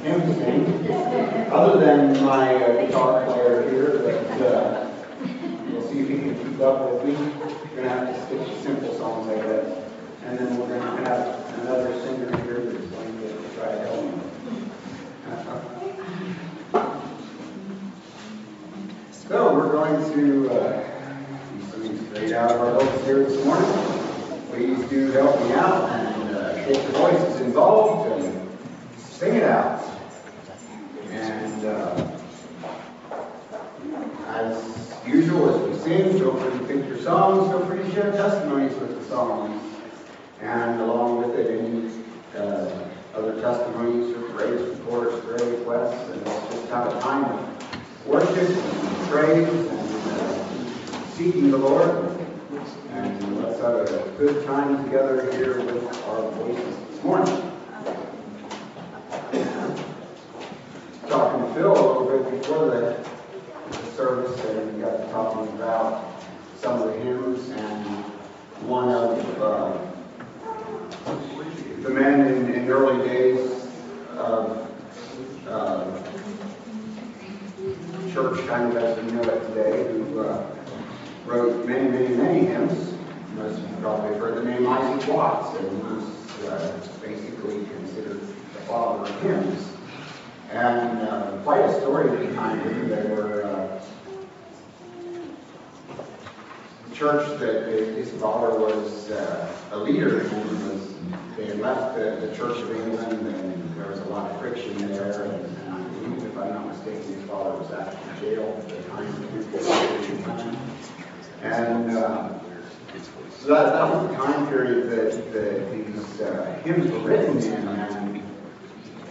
hymn 0.02 1.52
other 1.52 1.78
than 1.78 2.24
my 2.24 2.54
uh, 2.56 2.86
guitar 2.86 3.24
player 3.26 3.70
here, 3.70 3.98
but 3.98 4.42
uh, 4.42 4.90
we'll 5.70 5.88
see 5.88 6.00
if 6.00 6.08
he 6.08 6.18
can 6.18 6.34
keep 6.36 6.60
up 6.60 6.92
with 6.92 7.04
me. 7.04 7.14
We're 7.14 7.76
gonna 7.76 7.88
have 7.88 8.14
to 8.14 8.26
stick 8.26 8.44
to 8.44 8.62
simple 8.62 8.94
songs, 8.98 9.30
I 9.30 9.36
guess. 9.36 9.66
And 10.24 10.38
then 10.38 10.58
we're 10.58 10.68
gonna 10.68 11.08
have 11.08 11.60
another 11.60 11.92
singer 12.00 12.36
here 12.42 12.60
that's 12.60 12.86
going 12.86 13.18
to 13.20 13.28
try 13.56 13.70
to 13.70 13.78
help 13.78 14.04
me. 14.04 14.20
So 19.12 19.54
we're 19.54 19.72
going 19.72 20.14
to 20.14 20.50
uh, 20.50 20.84
straight 22.10 22.32
out 22.32 22.50
of 22.50 22.60
our 22.60 22.72
books 22.74 23.04
here 23.04 23.24
this 23.24 23.44
morning. 23.44 23.70
Please 24.50 24.88
do 24.90 25.12
help 25.12 25.40
me 25.40 25.52
out 25.54 26.13
get 26.66 26.82
your 26.82 26.92
voices 26.92 27.40
involved 27.42 28.10
and 28.12 28.48
sing 28.98 29.34
it 29.34 29.42
out. 29.42 29.84
And 31.10 31.64
uh, 31.66 32.10
as 34.28 34.94
usual, 35.06 35.54
as 35.54 35.68
we 35.68 35.84
sing, 35.84 36.18
feel 36.18 36.34
free 36.34 36.58
to 36.58 36.64
pick 36.64 36.88
your 36.88 36.98
songs, 36.98 37.50
feel 37.50 37.66
free 37.66 37.82
to 37.82 37.92
share 37.92 38.12
testimonies 38.12 38.74
with 38.76 38.98
the 38.98 39.04
songs. 39.04 39.60
And 40.40 40.80
along 40.80 41.18
with 41.18 41.38
it, 41.38 41.60
any 41.60 41.90
uh, 42.36 42.70
other 43.14 43.40
testimonies 43.40 44.16
or 44.16 44.22
praise 44.30 44.60
reports, 44.60 45.24
prayer 45.24 45.50
requests, 45.50 46.10
and 46.10 46.24
just 46.24 46.68
have 46.68 46.94
a 46.94 47.00
time 47.00 47.24
of 47.24 48.06
worship 48.06 48.48
and 48.48 49.08
praise 49.08 49.48
and 49.48 50.12
uh, 50.12 51.08
seeking 51.10 51.50
the 51.50 51.58
Lord. 51.58 52.13
Have 53.64 53.76
a 53.76 54.10
good 54.18 54.44
time 54.44 54.84
together 54.84 55.32
here 55.32 55.58
with 55.62 56.04
our 56.08 56.30
voices 56.32 56.76
this 56.86 57.02
morning. 57.02 57.50
Talking 61.08 61.46
to 61.46 61.54
Phil 61.54 61.72
a 61.72 61.72
little 61.72 62.04
bit 62.04 62.42
before 62.42 62.66
the, 62.66 63.08
the 63.70 63.86
service, 63.92 64.38
and 64.44 64.74
we 64.74 64.82
got 64.82 64.98
to 64.98 65.10
talking 65.10 65.48
about 65.54 66.12
some 66.58 66.82
of 66.82 66.92
the 66.92 67.00
hymns, 67.00 67.48
and 67.52 67.86
one 68.68 68.90
of 68.90 69.40
uh, 69.40 69.78
the 71.80 71.88
men 71.88 72.20
in, 72.20 72.52
in 72.52 72.68
early 72.68 73.08
days 73.08 73.66
of 74.10 74.70
uh, 75.48 76.02
church, 78.12 78.46
kind 78.46 78.76
of 78.76 78.76
as 78.76 79.02
we 79.02 79.10
know 79.12 79.22
it 79.22 79.40
today, 79.54 79.90
who 79.90 80.20
uh, 80.20 80.46
wrote 81.24 81.66
many, 81.66 81.88
many, 81.88 82.14
many 82.14 82.40
hymns. 82.44 82.93
Most 83.36 83.60
probably 83.80 84.16
heard 84.18 84.36
the 84.36 84.44
name 84.44 84.66
Isaac 84.66 85.12
Watts, 85.12 85.58
and 85.58 85.70
he 85.70 85.82
was 85.82 86.04
uh, 86.46 86.88
basically 87.02 87.64
considered 87.66 88.20
the 88.20 88.60
father 88.66 89.10
of 89.10 89.22
hymns. 89.22 89.68
And 90.50 91.08
uh, 91.08 91.38
quite 91.42 91.60
a 91.62 91.80
story 91.80 92.26
behind 92.26 92.62
him. 92.62 92.88
There 92.88 93.16
were 93.16 93.44
uh, 93.44 93.80
the 96.88 96.94
church 96.94 97.40
that 97.40 97.66
his 97.68 98.10
father 98.12 98.56
was 98.58 99.10
uh, 99.10 99.52
a 99.72 99.78
leader 99.78 100.20
in 100.20 100.70
was 100.70 100.94
they 101.36 101.46
had 101.46 101.58
left 101.58 101.96
the, 101.96 102.24
the 102.24 102.36
Church 102.36 102.58
of 102.58 102.70
England, 102.70 103.26
and 103.26 103.76
there 103.76 103.88
was 103.88 103.98
a 103.98 104.04
lot 104.04 104.30
of 104.30 104.40
friction 104.40 104.76
there. 104.86 105.24
And, 105.24 105.56
believe, 106.04 106.24
if 106.24 106.38
I'm 106.38 106.50
not 106.50 106.68
mistaken, 106.68 107.02
his 107.02 107.28
father 107.28 107.58
was 107.58 107.72
actually 107.72 108.20
jailed 108.20 108.58
at 108.58 108.68
the 108.68 108.82
time. 108.90 109.26
And 111.42 111.90
uh, 111.90 112.28
so 113.44 113.52
that, 113.52 113.74
that 113.74 113.94
was 113.94 114.08
the 114.08 114.16
time 114.16 114.48
period 114.48 114.88
that, 114.88 115.32
that 115.34 115.70
these 115.70 116.20
uh, 116.22 116.58
hymns 116.64 116.90
were 116.90 117.00
written 117.00 117.36
in. 117.36 117.68
And 117.68 118.22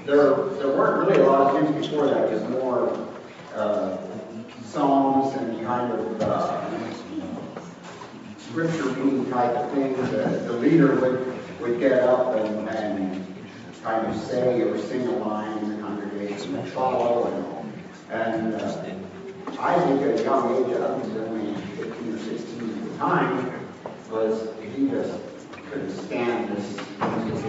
there, 0.07 0.33
there 0.33 0.69
weren't 0.69 1.07
really 1.07 1.21
a 1.21 1.27
lot 1.27 1.55
of 1.55 1.61
hymns 1.61 1.85
before 1.85 2.07
that, 2.07 2.31
just 2.31 2.49
more 2.49 2.97
uh, 3.53 3.95
psalms 4.63 5.35
and 5.35 5.63
kind 5.63 5.93
of 5.93 6.21
uh, 6.23 6.67
scripture 8.39 8.89
reading 8.89 9.29
type 9.29 9.55
of 9.55 9.71
things. 9.71 9.97
The, 10.09 10.45
the 10.47 10.53
leader 10.53 10.95
would, 10.95 11.61
would 11.61 11.79
get 11.79 12.01
up 12.01 12.35
and, 12.35 12.67
and 12.69 13.45
kind 13.83 14.07
of 14.07 14.19
say 14.19 14.61
or 14.61 14.79
sing 14.79 15.07
a 15.09 15.17
line 15.17 15.59
in 15.59 15.75
the 15.75 15.83
congregation 15.83 16.55
and 16.55 16.67
follow. 16.69 17.61
And, 18.09 18.55
and 18.55 18.55
uh, 18.55 19.59
Isaac, 19.59 20.01
at 20.01 20.19
a 20.19 20.23
young 20.23 20.55
age, 20.55 20.75
I 20.75 20.97
was 20.97 21.07
only 21.17 21.53
15 21.75 22.15
or 22.15 22.17
16 22.17 22.69
at 22.69 22.83
the 22.83 22.97
time, 22.97 23.62
was 24.13 24.47
he 24.75 24.87
just 24.89 25.19
couldn't 25.71 25.89
stand 25.89 26.55
this. 26.55 26.77
He 26.77 27.31
was, 27.31 27.43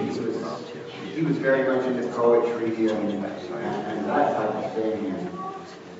he 1.14 1.22
was 1.22 1.36
very 1.36 1.68
much 1.68 1.86
into 1.86 2.08
poetry 2.16 2.88
and, 2.88 3.10
and, 3.10 3.24
and 3.24 4.06
that 4.06 4.36
type 4.36 4.50
of 4.50 4.72
thing. 4.72 5.04
And, 5.04 5.28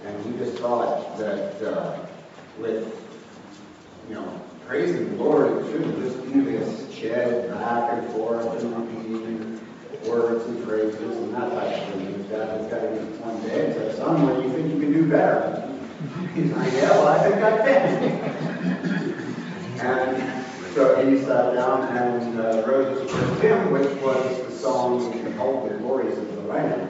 and 0.07 0.25
he 0.25 0.39
just 0.39 0.59
thought 0.59 1.19
that 1.19 1.63
uh, 1.63 1.99
with, 2.59 2.91
you 4.09 4.15
know, 4.15 4.41
praising 4.67 5.17
the 5.17 5.23
Lord, 5.23 5.65
it 5.65 5.71
shouldn't 5.71 5.99
just 6.03 6.33
be 6.33 6.41
this 6.41 6.91
shed 6.93 7.51
back 7.51 7.93
and 7.93 8.11
forth 8.13 8.63
and 8.63 8.75
repeating 8.75 9.61
words 10.09 10.47
and 10.47 10.65
phrases 10.65 10.99
and 11.01 11.35
that 11.35 11.51
type 11.51 11.77
of 11.77 11.95
thing. 11.95 12.15
His 12.15 12.27
dad 12.27 12.61
looked 12.61 12.73
at 12.73 12.83
him 12.83 13.21
one 13.21 13.43
day 13.43 13.73
said, 13.75 13.97
son, 13.97 14.23
what 14.23 14.37
do 14.37 14.49
you 14.49 14.55
think 14.55 14.73
you 14.73 14.81
can 14.81 14.93
do 14.93 15.11
better? 15.11 15.61
He's 16.35 16.51
like, 16.53 16.73
yeah, 16.73 16.91
well, 16.91 17.09
I 17.09 17.23
think 17.23 17.43
I 17.43 17.59
can. 17.65 17.85
and 19.81 20.44
so 20.75 21.09
he 21.09 21.23
sat 21.23 21.55
down 21.55 21.83
and 21.97 22.41
uh, 22.41 22.65
wrote 22.67 23.09
first 23.09 23.41
hymn, 23.41 23.71
which 23.71 23.89
was 24.03 24.45
the 24.45 24.51
song 24.51 25.01
called 25.37 25.71
The 25.71 25.75
Glories 25.77 26.19
of 26.19 26.35
the 26.35 26.43
Lamb, 26.43 26.89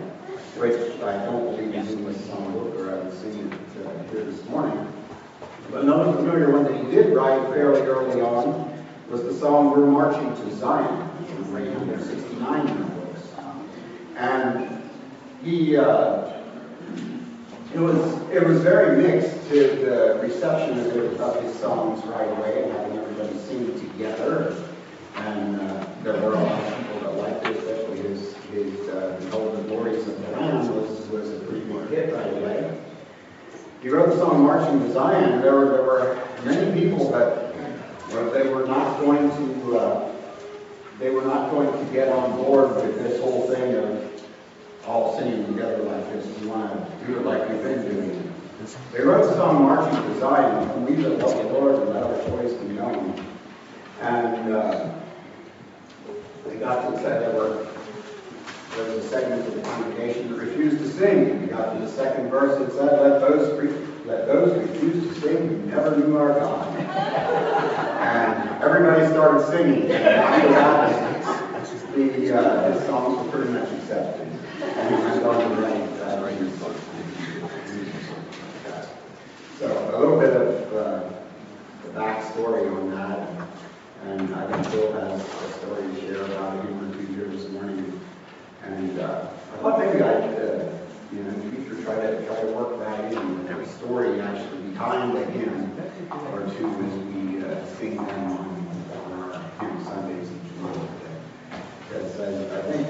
which 0.56 0.98
I 1.02 1.24
don't 1.26 1.54
believe 1.54 1.74
is 1.74 1.92
in 1.92 2.04
the 2.04 2.12
songbook, 2.12 2.80
or 2.80 2.92
I 2.92 3.04
would 3.04 3.12
sing 3.12 3.52
it 3.52 3.86
uh, 3.86 4.02
here 4.10 4.24
this 4.24 4.42
morning. 4.48 4.90
But 5.70 5.82
another 5.82 6.14
familiar 6.14 6.50
one 6.50 6.64
that 6.64 6.82
he 6.82 6.90
did 6.90 7.14
write 7.14 7.46
fairly 7.52 7.82
early 7.82 8.22
on 8.22 8.84
was 9.10 9.22
the 9.22 9.34
song 9.34 9.70
We're 9.70 9.84
Marching 9.84 10.34
to 10.34 10.56
Zion, 10.56 11.10
from 11.26 11.56
869 11.56 12.66
in 12.66 12.78
the 12.78 12.84
books. 12.86 13.20
And 14.16 14.82
he, 15.42 15.76
uh, 15.76 16.32
it 17.74 17.80
was 17.80 18.30
it 18.30 18.42
was 18.42 18.62
very 18.62 19.02
mixed 19.02 19.46
to 19.50 19.58
the 19.58 20.20
reception 20.22 20.78
of 21.20 21.42
his 21.42 21.54
songs 21.58 22.02
right 22.06 22.30
away 22.38 22.62
and 22.62 22.72
having 22.72 23.03
everybody 23.24 23.46
sing 23.46 23.90
together. 23.90 24.54
And 25.16 25.60
uh, 25.60 25.86
there 26.02 26.14
were 26.14 26.34
a 26.34 26.40
lot 26.40 26.60
of 26.60 26.78
people 26.78 27.00
that 27.00 27.16
liked 27.16 27.46
it, 27.46 27.56
especially 27.56 27.98
his 27.98 28.34
his 28.50 28.88
uh, 28.88 29.16
the 29.20 29.62
Glories 29.68 30.06
of 30.08 30.20
the 30.20 30.30
Lamb 30.32 30.74
was 30.74 31.06
was 31.08 31.30
a 31.30 31.38
pretty 31.40 31.60
big 31.60 31.88
hit 31.88 32.14
right 32.14 32.32
away. 32.32 32.80
He 33.80 33.88
wrote 33.90 34.10
the 34.10 34.16
song 34.16 34.42
Marching 34.42 34.80
to 34.80 34.92
Zion. 34.92 35.40
There 35.40 35.54
were 35.54 35.68
there 35.70 35.82
were 35.82 36.28
many 36.44 36.80
people 36.80 37.10
that 37.12 37.54
well, 38.10 38.30
they 38.30 38.48
were 38.48 38.66
not 38.66 39.00
going 39.00 39.30
to 39.30 39.78
uh, 39.78 40.12
they 40.98 41.10
were 41.10 41.22
not 41.22 41.50
going 41.50 41.72
to 41.72 41.92
get 41.92 42.08
on 42.08 42.36
board 42.36 42.74
with 42.74 42.98
this 42.98 43.20
whole 43.20 43.48
thing 43.48 43.74
of 43.74 44.24
all 44.86 45.16
singing 45.16 45.46
together 45.46 45.82
like 45.84 46.12
this. 46.12 46.26
We 46.40 46.48
want 46.48 46.72
to 46.72 47.06
do 47.06 47.18
it 47.18 47.24
like 47.24 47.48
we've 47.48 47.62
been 47.62 47.82
doing 47.88 48.10
it. 48.10 48.33
They 48.92 49.02
wrote 49.02 49.28
the 49.28 49.34
song 49.34 49.62
Marching 49.64 49.94
to 49.94 50.20
Zion, 50.20 50.70
and 50.70 50.88
we 50.88 50.94
that 51.02 51.18
love 51.18 51.36
the 51.36 51.52
Lord 51.52 51.74
and 51.82 51.90
let 51.90 52.02
our 52.02 52.14
voice 52.30 52.52
be 52.54 52.68
known. 52.68 53.12
And 54.00 54.54
uh, 54.54 54.94
they 56.46 56.56
got 56.56 56.90
to 56.90 56.96
say 56.96 57.02
there 57.02 57.34
were 57.34 57.66
there 58.74 58.84
was 58.86 59.04
a 59.04 59.08
segment 59.08 59.46
of 59.46 59.54
the 59.54 59.60
congregation 59.60 60.30
that 60.30 60.38
refused 60.38 60.78
to 60.78 60.88
sing. 60.88 61.42
We 61.42 61.48
got 61.48 61.74
to 61.74 61.80
the 61.80 61.88
second 61.88 62.30
verse, 62.30 62.58
it 62.60 62.74
said, 62.74 63.00
Let 63.02 63.20
those 63.20 63.60
re- 63.60 63.86
let 64.06 64.26
those 64.26 64.56
refuse 64.56 65.14
to 65.14 65.20
sing 65.20 65.48
who 65.48 65.56
never 65.66 65.96
knew 65.96 66.16
our 66.16 66.32
God. 66.32 66.76
and 66.78 68.62
everybody 68.62 69.06
started 69.12 69.46
singing. 69.46 69.90
And 69.90 69.92
after 69.92 70.48
that, 70.48 71.94
the 71.94 72.38
uh, 72.38 72.72
his 72.72 72.86
songs 72.86 73.18
were 73.18 73.30
pretty 73.30 73.52
much 73.52 73.70
accepted. 73.72 74.26
And 74.62 74.94
he 74.94 75.02
went 75.02 75.22
on 75.24 75.50
to 75.50 75.62
write 75.62 76.00
uh, 76.00 76.22
write 76.22 76.38
his 76.38 76.58
songs. 76.58 76.80
So 79.58 79.70
a 79.94 79.98
little 79.98 80.18
bit 80.18 80.36
of 80.36 80.72
uh, 80.74 81.08
the 81.84 81.88
backstory 81.98 82.70
on 82.76 82.90
that, 82.90 83.30
and 84.02 84.34
I 84.34 84.62
think 84.62 84.72
Bill 84.72 84.92
has 84.92 85.20
a 85.22 85.52
story 85.58 85.94
to 85.94 86.00
share 86.00 86.22
about 86.22 86.64
him 86.64 86.90
or 86.90 86.92
two 86.92 87.06
here 87.14 87.28
this 87.28 87.48
morning. 87.50 88.00
And 88.66 88.98
uh, 88.98 89.26
I 89.52 89.56
thought 89.58 89.78
maybe 89.78 90.02
I'd, 90.02 90.22
uh, 90.22 90.68
you 91.12 91.22
know, 91.22 91.30
in 91.30 91.50
the 91.50 91.56
future 91.56 91.82
try 91.82 91.96
to 91.96 92.26
try 92.26 92.40
to 92.40 92.46
work 92.48 92.78
that 92.80 93.12
in, 93.12 93.44
a 93.46 93.66
story 93.66 94.20
actually 94.20 94.70
behind 94.70 95.16
the 95.16 95.24
hymn 95.26 95.78
or 96.10 96.40
two 96.56 96.68
as 96.68 96.98
we 97.14 97.44
uh, 97.44 97.66
sing 97.76 97.96
them 97.96 98.32
on, 98.32 98.86
on 99.06 99.12
our 99.22 99.42
hymn 99.60 99.84
Sundays 99.84 100.28
each 100.28 100.52
month. 100.60 100.90
Because 101.88 102.20
I, 102.20 102.58
I 102.58 102.62
think 102.62 102.88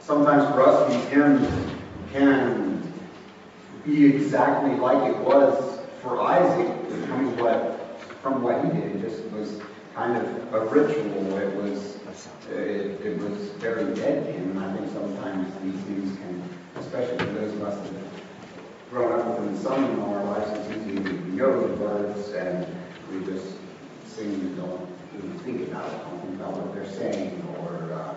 sometimes 0.00 0.52
for 0.54 0.62
us 0.66 0.92
these 0.92 1.04
hymns 1.06 1.48
can 2.12 2.92
be 3.84 4.06
exactly 4.06 4.76
like 4.76 5.10
it 5.10 5.18
was 5.18 5.80
for 6.00 6.20
Isaac 6.20 6.68
from 7.06 7.36
what 7.38 8.00
from 8.22 8.42
what 8.42 8.64
he 8.64 8.70
did. 8.70 8.96
It 8.96 9.00
just 9.02 9.24
was 9.32 9.60
kind 9.94 10.16
of 10.16 10.54
a 10.54 10.60
ritual. 10.66 11.36
It 11.36 11.54
was, 11.56 11.98
it, 12.50 13.00
it 13.00 13.18
was 13.18 13.50
very 13.60 13.94
dead 13.94 14.26
to 14.26 14.32
him, 14.32 14.50
and 14.50 14.64
I 14.64 14.76
think 14.76 14.92
sometimes 14.92 15.52
these 15.62 15.80
things 15.82 16.18
can, 16.18 16.42
especially 16.76 17.18
for 17.18 17.32
those 17.32 17.52
of 17.54 17.62
us 17.62 17.76
that 17.88 17.94
have 17.94 18.10
grown 18.90 19.20
up 19.20 19.40
with 19.40 19.62
some 19.62 19.84
in 19.84 20.00
our 20.00 20.24
lives, 20.24 20.50
it's 20.50 20.86
easy 20.86 21.02
to 21.02 21.34
know 21.34 21.66
the 21.66 21.74
words, 21.76 22.30
and 22.30 22.66
we 23.10 23.24
just 23.24 23.56
sing 24.06 24.32
and 24.32 24.56
don't 24.56 24.88
even 25.16 25.38
think 25.40 25.68
about 25.68 25.88
it, 25.92 25.98
don't 26.04 26.20
think 26.20 26.34
about 26.40 26.52
what 26.52 26.74
they're 26.74 26.90
saying, 26.90 27.42
or 27.58 27.92
uh, 27.92 28.14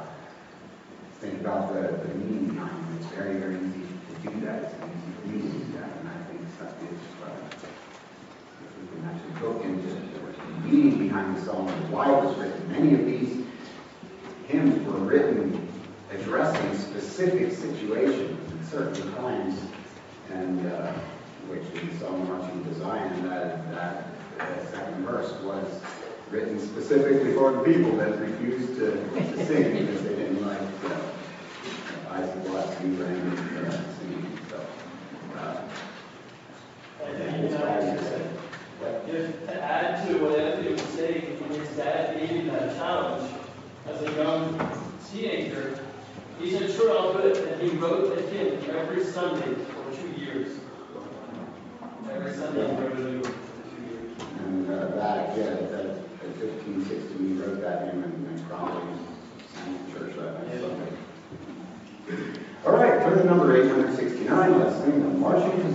think 1.19 1.39
about 1.41 1.73
the, 1.73 1.81
the 1.81 2.15
meaning 2.15 2.53
behind 2.53 2.71
them. 2.71 2.97
It's 2.99 3.07
very, 3.15 3.37
very 3.37 3.55
easy 3.55 3.87
to 3.87 4.29
do 4.29 4.45
that. 4.45 4.63
It's 4.63 4.75
easy 4.75 5.11
for 5.15 5.27
me 5.27 5.41
to 5.41 5.47
do 5.47 5.77
that, 5.79 5.89
and 5.99 6.09
I 6.09 6.17
think 6.27 6.41
it's, 6.43 6.59
it's 6.59 7.05
uh, 7.23 7.31
if 8.59 8.71
we 8.75 8.83
can 8.91 9.07
actually 9.07 9.35
look 9.47 9.63
into 9.63 9.87
the 9.87 10.67
meaning 10.67 11.07
behind 11.07 11.37
the 11.37 11.41
song, 11.45 11.69
why 11.91 12.11
it 12.11 12.23
was 12.23 12.35
written. 12.37 12.71
Many 12.71 12.93
of 12.95 13.05
these 13.05 13.44
hymns 14.47 14.85
were 14.85 14.99
written 14.99 15.67
addressing 16.11 16.77
specific 16.77 17.51
situations 17.51 18.39
at 18.53 18.65
certain 18.71 19.13
times, 19.15 19.59
and 20.31 20.65
uh, 20.71 20.93
which 21.47 21.63
in 21.81 21.99
song 21.99 22.27
Marching 22.27 22.63
to 22.65 22.73
Zion, 22.75 23.27
that, 23.27 23.71
that 23.71 24.71
second 24.71 25.05
verse 25.05 25.31
was 25.41 25.81
written 26.31 26.59
specifically 26.59 27.33
for 27.33 27.51
the 27.53 27.59
people 27.59 27.95
that 27.97 28.19
refused 28.19 28.75
to, 28.77 28.91
to 28.91 29.45
sing 29.45 29.85
because 29.85 30.03
they 30.03 30.15
didn't 30.15 30.45
like 30.45 30.59
uh, 30.85 32.11
Isaac 32.11 32.43
Gillespie 32.43 32.85
and 32.85 33.67
uh, 33.67 33.71
singing. 33.97 34.39
So, 34.49 34.65
uh, 35.37 35.61
And, 37.05 37.49
Just 39.07 39.45
to 39.47 39.63
add 39.63 40.07
to 40.07 40.17
what 40.19 40.39
Anthony 40.39 40.71
was 40.71 40.81
saying, 40.81 41.39
when 41.41 41.59
his 41.59 41.69
dad 41.77 42.17
gave 42.17 42.29
him 42.29 42.47
that 42.47 42.75
challenge 42.75 43.31
as 43.87 44.01
a 44.01 44.11
young 44.15 44.87
teenager, 45.11 45.79
he 46.39 46.51
said, 46.51 46.71
sure, 46.71 46.91
I'll. 46.91 47.15
And 47.17 47.61
he 47.61 47.77
wrote 47.77 48.17
a 48.17 48.21
hymn 48.29 48.61
every 48.75 49.03
Sunday 49.03 49.55
for 49.65 49.95
two 49.95 50.11
years. 50.19 50.59
Every 52.11 52.33
Sunday 52.33 52.65
a 52.65 52.75
for 52.75 52.95
two 52.95 53.11
years. 53.11 53.27
And 54.39 54.69
uh, 54.69 54.87
that, 54.95 55.37
yeah, 55.37 55.43
that, 55.43 55.85
at 55.85 56.35
15, 56.37 56.85
16, 56.85 57.17
he 57.17 57.41
wrote 57.41 57.61
that 57.61 57.85
hymn 57.85 58.03
and, 58.03 58.25
probably 58.49 58.97
sang 59.53 59.75
in 59.75 59.93
church 59.93 60.15
that 60.17 60.47
night 60.47 60.59
Sunday. 60.61 62.39
All 62.65 62.73
right, 62.73 63.01
turn 63.01 63.17
to 63.17 63.23
number 63.23 63.55
869. 63.55 64.59
Let's 64.59 64.75
sing 64.83 64.99
the 64.99 65.17
Marching 65.17 65.61
to 65.63 65.69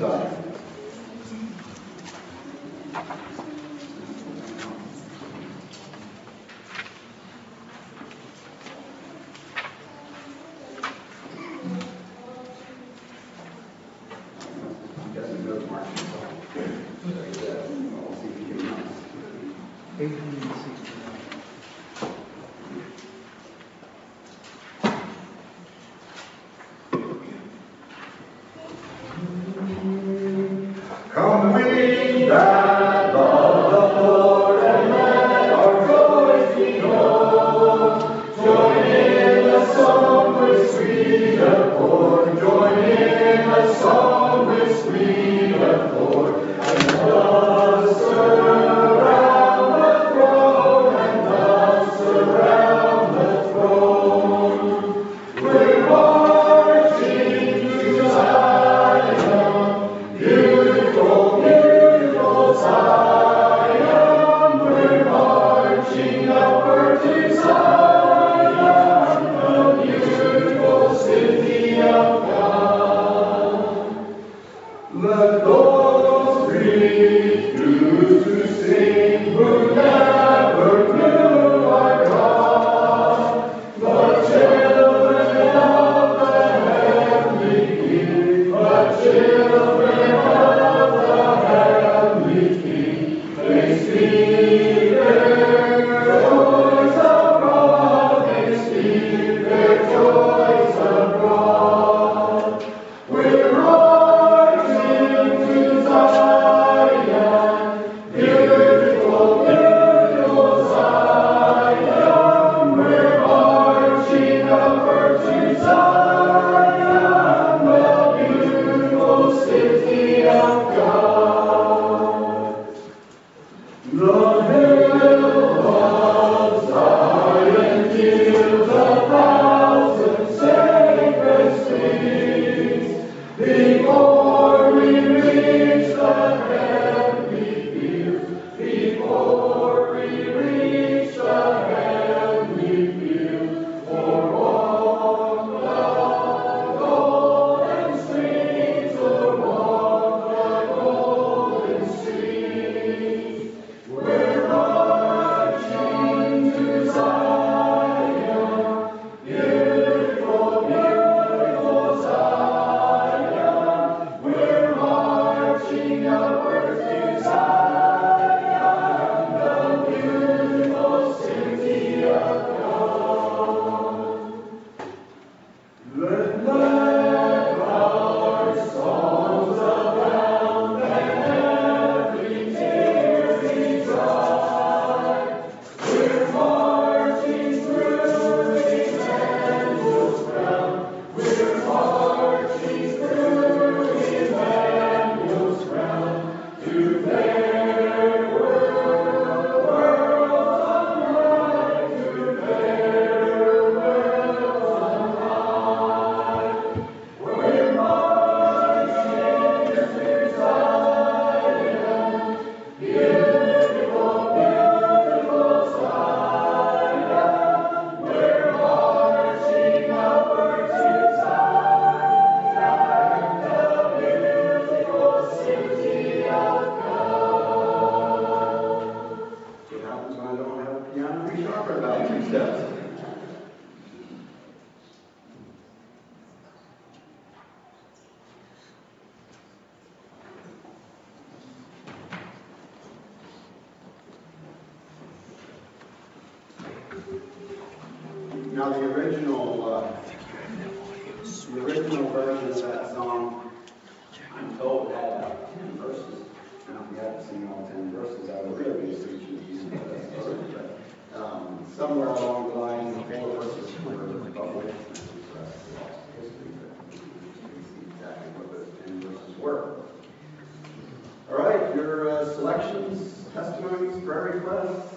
All 271.30 271.36
right, 271.38 271.74
your 271.74 272.10
uh, 272.10 272.34
selections, 272.34 273.24
testimonies, 273.34 274.04
prayer 274.04 274.40
requests, 274.42 274.94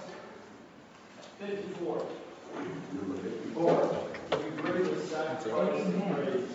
Fifty-four. 1.39 2.05
number 2.93 3.17
fifty-four. 3.17 3.97
We 4.31 4.61
bring 4.61 4.83
the 4.83 4.99
sacrifice 5.07 5.81
of 5.81 5.93
praise. 6.15 6.49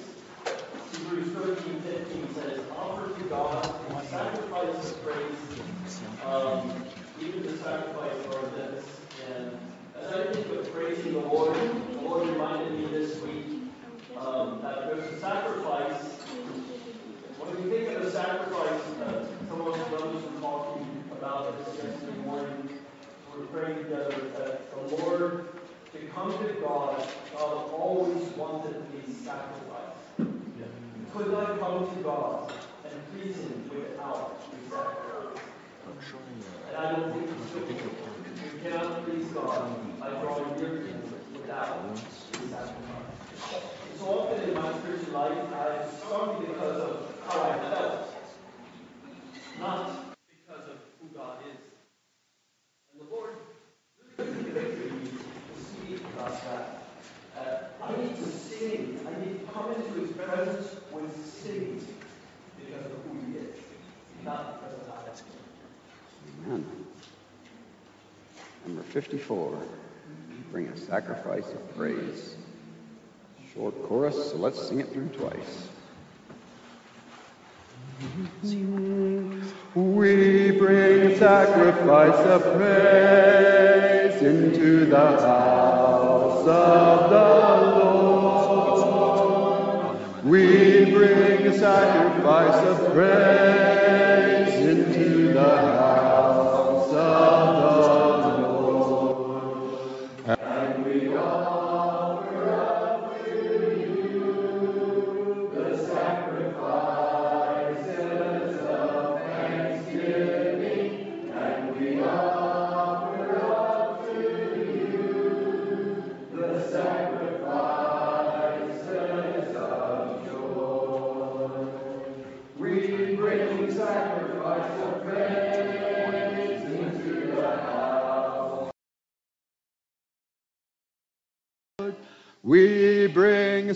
Hebrews 0.92 1.28
thirteen 1.34 1.80
fifteen 1.80 2.34
says, 2.34 2.60
offer 2.78 3.18
to 3.18 3.24
God 3.28 3.64
a 3.64 4.06
sacrifice 4.06 4.90
of 4.92 5.04
praise, 5.04 6.00
um, 6.24 6.70
even 7.20 7.42
the 7.42 7.56
sacrifice 7.58 8.24
of 8.26 8.34
our 8.34 8.42
lips. 8.56 8.86
And 9.36 9.58
as 10.08 10.14
I 10.14 10.32
think 10.32 10.58
of 10.58 10.72
praising 10.72 11.12
the 11.12 11.20
Lord, 11.20 11.54
the 11.54 12.00
Lord 12.00 12.28
reminded 12.28 12.72
me 12.72 12.86
this 12.86 13.20
week, 13.22 13.44
um, 14.16 14.60
that 14.62 14.86
there's 14.86 15.12
a 15.12 15.20
sacrifice. 15.20 16.02
When 17.38 17.62
we 17.62 17.70
think 17.70 17.96
of 17.96 18.06
a 18.06 18.10
sacrifice, 18.10 18.80
uh, 19.02 19.26
some 19.48 19.60
of 19.60 19.68
us 19.68 19.88
brothers 19.88 20.22
were 20.22 20.40
talking 20.40 21.04
about 21.12 21.58
this 21.58 21.84
yesterday 21.84 22.18
morning, 22.24 22.68
we 23.34 23.40
were 23.40 23.46
praying 23.46 23.84
together, 23.84 24.30
that 24.38 24.70
the 24.70 24.96
Lord 24.96 25.48
to 25.92 25.98
come 26.14 26.32
to 26.32 26.54
God, 26.54 27.06
God 27.34 27.70
always 27.70 28.28
wanted 28.30 28.76
a 28.76 29.10
sacrifice. 29.12 29.96
Could 31.14 31.32
not 31.32 31.58
come 31.58 31.88
to 31.88 32.02
God 32.02 32.52
and 32.84 32.94
please 33.12 33.36
Him 33.36 33.70
without 33.74 34.40
a 34.52 34.70
sacrifice. 34.70 35.42
And 36.68 36.76
I 36.76 36.92
don't 36.92 37.12
think 37.12 37.30
we 37.66 37.78
should. 37.78 38.07
Cannot 38.62 39.04
please 39.06 39.26
God 39.28 40.00
by 40.00 40.08
drawing 40.08 40.56
near 40.56 40.80
to 40.80 40.86
Him 40.86 41.02
without 41.32 41.78
a 41.78 41.96
sacrifice. 41.96 43.08
So 43.98 44.04
often 44.04 44.48
in 44.48 44.54
my 44.54 44.76
spiritual 44.78 45.12
life, 45.12 45.38
I've 45.54 45.92
struggled 45.92 46.46
because 46.46 46.80
of 46.80 47.14
how 47.26 47.40
I 47.42 47.58
felt, 47.58 48.14
not 49.60 50.16
because 50.28 50.68
of 50.70 50.76
who 51.00 51.16
God 51.16 51.38
is. 51.48 51.60
And 52.92 53.06
the 53.06 53.14
Lord 53.14 53.30
really 54.16 54.42
convicted 54.42 54.92
me 54.92 55.08
to 55.08 55.64
speak 55.64 56.00
about 56.14 56.42
that. 56.42 56.82
Uh, 57.38 57.84
I 57.84 57.96
need 58.02 58.16
to 58.16 58.24
sing. 58.24 59.06
I 59.06 59.24
need 59.24 59.38
to 59.38 59.52
come 59.52 59.72
into 59.72 60.00
His 60.00 60.10
presence 60.16 60.74
with 60.90 61.26
singing 61.26 61.86
because 62.58 62.86
of 62.86 62.92
who 63.06 63.20
He 63.26 63.38
is, 63.38 63.54
not 64.24 64.60
because 64.60 64.80
of 64.80 64.88
how 64.88 65.02
I 65.06 65.14
feel. 65.14 66.52
Amen. 66.52 66.77
Number 68.68 68.82
54, 68.82 69.58
bring 70.52 70.66
a 70.66 70.76
sacrifice 70.76 71.48
of 71.48 71.74
praise. 71.74 72.36
Short 73.54 73.74
chorus, 73.84 74.30
so 74.30 74.36
let's 74.36 74.60
sing 74.68 74.80
it 74.80 74.92
through 74.92 75.08
twice. 75.08 75.68
We 79.74 80.50
bring 80.50 81.00
a 81.00 81.16
sacrifice 81.16 82.26
of 82.26 82.42
praise 82.58 84.20
into 84.22 84.84
the 84.84 84.96
house 84.98 86.46
of 86.46 87.08
the 87.08 87.28
Lord. 88.98 90.24
We 90.24 90.84
bring 90.90 91.46
a 91.46 91.58
sacrifice 91.58 92.66
of 92.66 92.92
praise 92.92 94.54
into 94.62 95.32
the 95.32 95.56
house 95.56 95.97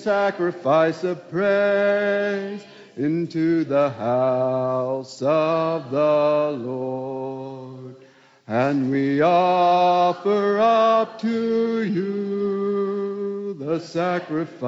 sacrifice 0.03 1.05
of 1.05 1.31
praise 1.31 2.65
into 2.97 3.63
the 3.65 3.91
house 3.91 5.23
of 5.23 5.91
the 5.91 6.57
Lord. 6.59 7.95
And 8.49 8.91
we 8.91 9.21
offer 9.23 10.59
up 10.59 11.21
to 11.21 11.85
you 11.85 13.55
the 13.55 13.79
sacrifices 13.79 14.59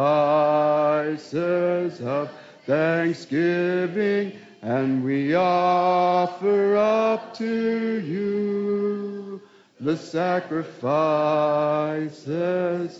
of 2.00 2.31
thanksgiving, 2.67 4.33
and 4.62 5.05
we 5.05 5.35
offer 5.35 6.76
up 6.76 7.37
to 7.38 8.00
you 8.00 9.43
the 9.81 9.97
sacrifices 9.97 10.62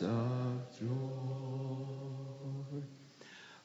of 0.03 0.44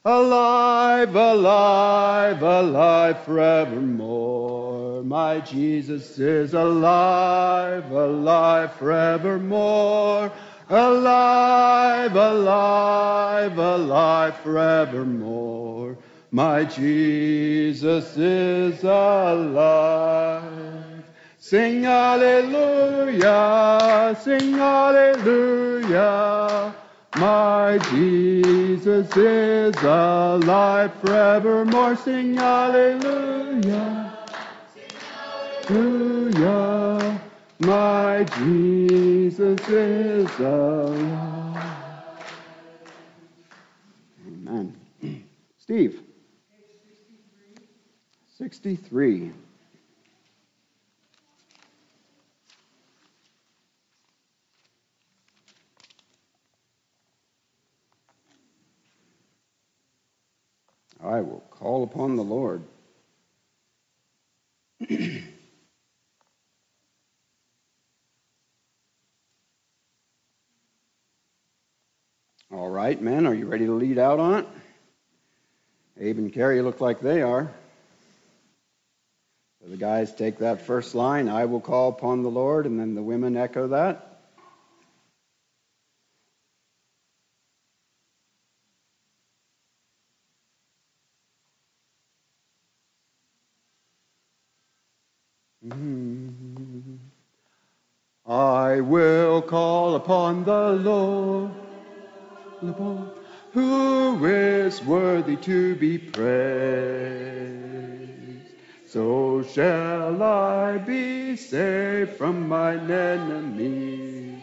Alive, 0.02 1.14
alive, 1.14 2.40
alive 2.40 3.22
forevermore. 3.22 5.02
My 5.04 5.40
Jesus 5.40 6.18
is 6.18 6.54
alive, 6.54 7.90
alive 7.90 8.72
forevermore. 8.76 10.32
Alive, 10.70 12.16
alive, 12.16 13.58
alive 13.58 14.36
forevermore. 14.38 15.98
My 16.30 16.64
Jesus 16.64 18.16
is 18.16 18.82
alive. 18.82 20.42
Sing 21.36 21.82
hallelujah, 21.82 23.26
sing 24.18 24.54
hallelujah. 24.54 26.40
My 27.20 27.76
Jesus 27.90 29.14
is 29.14 29.76
alive 29.82 30.90
forevermore. 31.02 31.94
Sing 31.94 32.34
hallelujah. 32.34 34.16
Hallelujah. 35.68 37.20
My 37.58 38.24
Jesus 38.38 39.60
is 39.68 40.38
alive. 40.38 42.24
Amen. 44.26 44.74
Steve. 45.58 46.00
63. 48.38 49.30
I 61.02 61.20
will 61.22 61.42
call 61.50 61.82
upon 61.84 62.16
the 62.16 62.22
Lord. 62.22 62.62
All 72.52 72.68
right, 72.68 73.00
men, 73.00 73.26
are 73.26 73.34
you 73.34 73.46
ready 73.46 73.66
to 73.66 73.74
lead 73.74 73.98
out 73.98 74.18
on 74.18 74.40
it? 74.40 74.46
Abe 76.00 76.18
and 76.18 76.32
Carrie 76.32 76.62
look 76.62 76.80
like 76.80 77.00
they 77.00 77.22
are. 77.22 77.52
So 79.62 79.68
the 79.68 79.76
guys 79.76 80.14
take 80.14 80.38
that 80.38 80.62
first 80.62 80.94
line, 80.94 81.28
I 81.28 81.44
will 81.44 81.60
call 81.60 81.90
upon 81.90 82.22
the 82.22 82.30
Lord, 82.30 82.66
and 82.66 82.80
then 82.80 82.94
the 82.94 83.02
women 83.02 83.36
echo 83.36 83.68
that. 83.68 84.09
Saved 111.48 112.16
from 112.16 112.48
mine 112.48 112.90
enemies. 112.90 114.40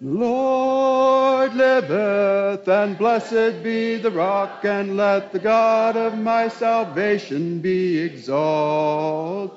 Lord 0.00 1.54
liveth, 1.54 2.68
and 2.68 2.98
blessed 2.98 3.62
be 3.62 3.96
the 3.96 4.10
rock, 4.10 4.64
and 4.64 4.96
let 4.96 5.32
the 5.32 5.38
God 5.38 5.96
of 5.96 6.18
my 6.18 6.48
salvation 6.48 7.60
be 7.60 7.98
exalted. 7.98 9.56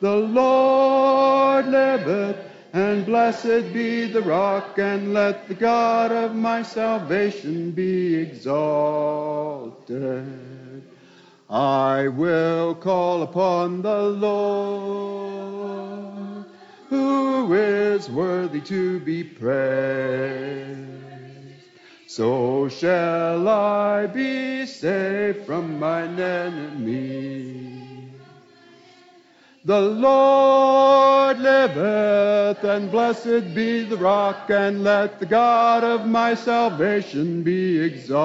The 0.00 0.16
Lord 0.16 1.66
liveth, 1.68 2.38
and 2.72 3.06
blessed 3.06 3.72
be 3.72 4.06
the 4.06 4.22
rock, 4.22 4.78
and 4.78 5.14
let 5.14 5.46
the 5.46 5.54
God 5.54 6.10
of 6.10 6.34
my 6.34 6.62
salvation 6.62 7.70
be 7.70 8.16
exalted. 8.16 9.90
I 11.50 12.06
will 12.06 12.76
call 12.76 13.22
upon 13.22 13.82
the 13.82 14.02
Lord, 14.02 15.34
who 16.88 17.52
is 17.52 18.08
worthy 18.08 18.60
to 18.60 19.00
be 19.00 19.24
praised. 19.24 20.78
So 22.06 22.68
shall 22.68 23.48
I 23.48 24.06
be 24.06 24.64
saved 24.64 25.44
from 25.44 25.80
mine 25.80 26.20
enemies. 26.20 28.12
The 29.64 29.80
Lord 29.80 31.40
liveth, 31.40 32.62
and 32.62 32.92
blessed 32.92 33.54
be 33.56 33.82
the 33.82 33.96
rock, 33.96 34.50
and 34.50 34.84
let 34.84 35.18
the 35.18 35.26
God 35.26 35.82
of 35.82 36.06
my 36.06 36.34
salvation 36.34 37.42
be 37.42 37.80
exalted. 37.80 38.20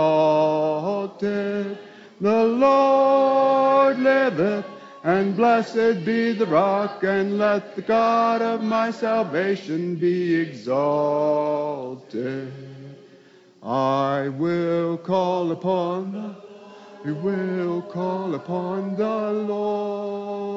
The 2.21 2.43
Lord 2.45 3.99
liveth, 3.99 4.65
and 5.03 5.35
blessed 5.35 6.05
be 6.05 6.31
the 6.31 6.45
rock, 6.45 7.03
and 7.03 7.37
let 7.37 7.75
the 7.75 7.81
God 7.81 8.41
of 8.41 8.63
my 8.63 8.91
salvation 8.91 9.95
be 9.95 10.33
exalted. 10.35 11.33
I 13.61 14.29
will 14.29 14.97
call 14.97 15.51
upon 15.51 16.13
the 16.13 16.35
will 17.13 17.81
call 17.81 18.33
upon 18.33 18.95
the 18.95 19.31
Lord. 19.31 20.55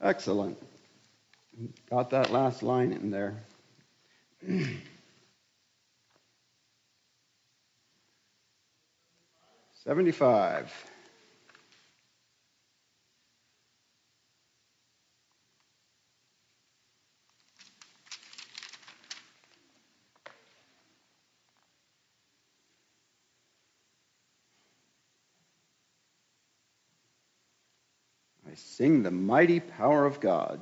Excellent. 0.00 0.58
Got 1.88 2.10
that 2.10 2.30
last 2.30 2.62
line 2.62 2.92
in 2.92 3.10
there. 3.10 3.42
Seventy-five. 9.86 10.72
I 28.50 28.54
sing 28.54 29.02
the 29.02 29.10
mighty 29.10 29.60
power 29.60 30.06
of 30.06 30.20
God. 30.20 30.60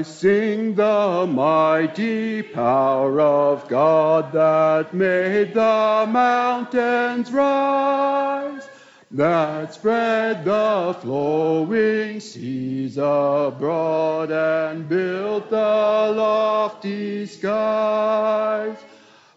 I 0.00 0.02
sing 0.02 0.76
the 0.76 1.26
mighty 1.28 2.40
power 2.40 3.20
of 3.20 3.68
God 3.68 4.32
that 4.32 4.94
made 4.94 5.52
the 5.52 6.06
mountains 6.08 7.30
rise, 7.30 8.66
that 9.10 9.74
spread 9.74 10.46
the 10.46 10.96
flowing 11.02 12.18
seas 12.18 12.96
abroad 12.96 14.30
and 14.30 14.88
built 14.88 15.50
the 15.50 16.14
lofty 16.16 17.26
skies. 17.26 18.78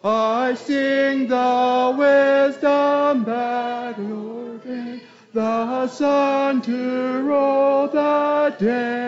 I 0.02 0.54
sing 0.54 1.28
the 1.28 1.94
wisdom 1.98 3.26
that 3.26 4.00
ordained 4.00 5.02
the 5.34 5.88
sun 5.90 6.62
to 6.62 7.22
rule 7.22 7.90
the 7.90 8.56
day. 8.58 9.03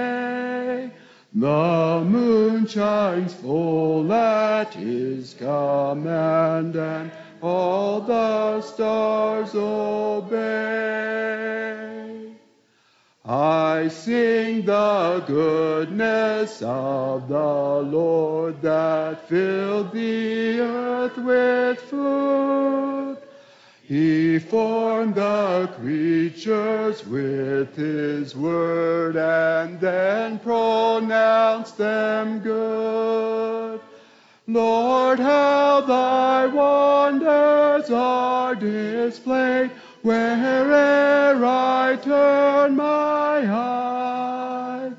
The 1.37 2.01
moon 2.07 2.65
shines 2.65 3.33
full 3.33 4.13
at 4.13 4.73
his 4.73 5.33
command, 5.33 6.77
and 6.77 7.11
all 7.41 7.99
the 7.99 8.61
stars 8.61 9.53
obey. 9.53 10.45
I 13.25 13.89
sing 13.89 14.63
the 14.63 15.25
goodness 15.27 16.61
of 16.61 17.27
the 17.27 17.81
Lord 17.81 18.61
that 18.61 19.27
filled 19.27 19.91
the 19.91 20.61
earth 20.61 21.17
with 21.17 21.81
food. 21.81 22.94
He 23.87 24.39
formed 24.39 25.13
the 25.13 25.69
creatures 25.77 27.05
with 27.05 27.75
his 27.75 28.35
word 28.35 29.15
and 29.15 29.79
then 29.79 30.39
pronounced 30.39 31.77
them 31.77 32.39
good. 32.39 33.79
Lord, 34.47 35.19
how 35.19 35.81
thy 35.81 36.47
wonders 36.47 37.91
are 37.91 38.55
displayed 38.55 39.69
where'er 40.01 41.45
I 41.45 41.95
turn 42.01 42.75
my 42.75 43.45
eye. 43.47 44.91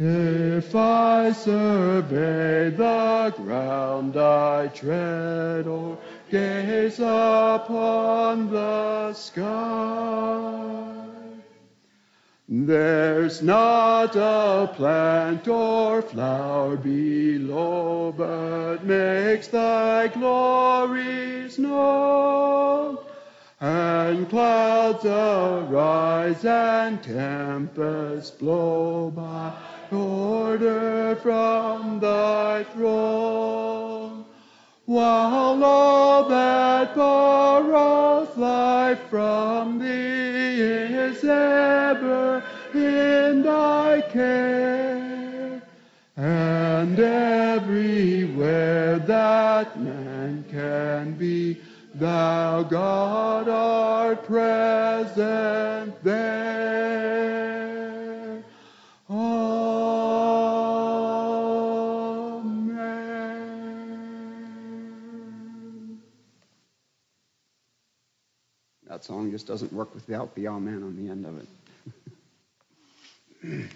If 0.00 0.74
I 0.74 1.30
survey 1.30 2.70
the 2.70 3.32
ground 3.36 4.16
I 4.16 4.66
tread 4.66 5.68
or 5.68 5.96
gaze 6.32 6.98
upon 6.98 8.50
the 8.50 9.12
sky, 9.12 10.94
there's 12.48 13.42
not 13.42 14.16
a 14.16 14.72
plant 14.74 15.46
or 15.46 16.00
flower 16.00 16.78
below, 16.78 18.14
but 18.16 18.82
makes 18.82 19.48
thy 19.48 20.08
glories 20.08 21.58
known. 21.58 22.96
And 23.60 24.28
clouds 24.30 25.04
arise 25.04 26.46
and 26.46 27.02
tempests 27.02 28.30
blow 28.30 29.10
by 29.10 29.52
order 29.90 31.14
from 31.16 32.00
thy 32.00 32.64
throne. 32.72 33.61
While 34.92 35.64
all 35.64 36.28
that 36.28 36.94
borrows 36.94 38.36
life 38.36 39.00
from 39.08 39.78
thee 39.78 40.60
is 40.60 41.24
ever 41.24 42.44
in 42.74 43.42
thy 43.42 44.02
care, 44.10 45.62
and 46.14 47.00
everywhere 47.00 48.98
that 48.98 49.80
man 49.80 50.44
can 50.50 51.14
be, 51.14 51.56
thou 51.94 52.62
God 52.62 53.48
art 53.48 54.26
present 54.26 56.04
there. 56.04 57.01
Song 69.04 69.30
just 69.30 69.46
doesn't 69.46 69.72
work 69.72 69.94
without 69.94 70.34
the 70.34 70.48
amen 70.48 70.82
on 70.82 70.96
the 70.96 71.10
end 71.10 71.26
of 71.26 71.38
it. 71.38 71.48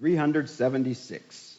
376. 0.00 1.49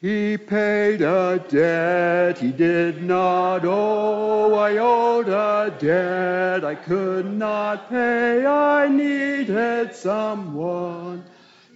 He 0.00 0.36
paid 0.36 1.02
a 1.02 1.44
debt 1.48 2.38
he 2.38 2.52
did 2.52 3.02
not 3.02 3.64
owe. 3.64 4.54
I 4.54 4.76
owed 4.78 5.28
a 5.28 5.76
debt 5.76 6.64
I 6.64 6.76
could 6.76 7.26
not 7.26 7.90
pay. 7.90 8.46
I 8.46 8.86
needed 8.86 9.96
someone 9.96 11.24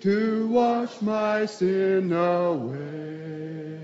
to 0.02 0.46
wash 0.46 1.02
my 1.02 1.46
sin 1.46 2.12
away. 2.12 3.80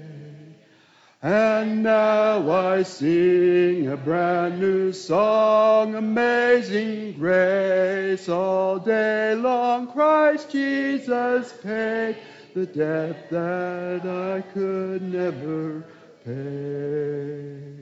And 1.21 1.83
now 1.83 2.49
I 2.49 2.85
sing 2.85 3.89
a 3.89 3.97
brand 3.97 4.61
new 4.61 4.93
song, 4.93 5.97
amazing 5.97 7.15
grace 7.19 8.29
all 8.29 8.79
day 8.79 9.35
long. 9.35 9.89
Christ 9.89 10.53
Jesus 10.53 11.53
paid 11.55 12.19
the 12.59 12.67
debt 12.67 13.31
that 13.31 14.05
I 14.05 14.41
could 14.53 15.01
never 15.03 15.85
pay. 16.25 17.79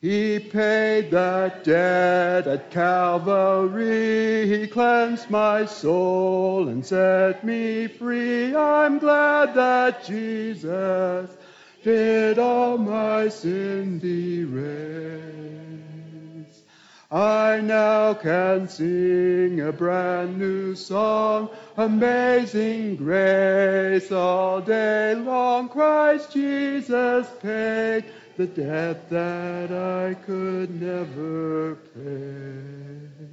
He 0.00 0.38
paid 0.38 1.10
that 1.10 1.64
debt 1.64 2.46
at 2.46 2.70
Calvary. 2.70 4.46
He 4.46 4.68
cleansed 4.68 5.30
my 5.30 5.66
soul 5.66 6.68
and 6.68 6.86
set 6.86 7.44
me 7.44 7.88
free. 7.88 8.54
I'm 8.54 9.00
glad 9.00 9.54
that 9.56 10.04
Jesus 10.04 11.28
did 11.82 12.38
all 12.38 12.78
my 12.78 13.28
sin 13.28 14.00
erase. 14.04 15.09
I 17.12 17.60
now 17.60 18.14
can 18.14 18.68
sing 18.68 19.60
a 19.60 19.72
brand 19.72 20.38
new 20.38 20.76
song, 20.76 21.50
amazing 21.76 22.94
grace 22.94 24.12
all 24.12 24.60
day 24.60 25.16
long. 25.16 25.68
Christ 25.68 26.32
Jesus 26.32 27.26
paid 27.42 28.04
the 28.36 28.46
debt 28.46 29.10
that 29.10 29.72
I 29.72 30.14
could 30.24 30.80
never 30.80 31.74
pay. 31.96 33.26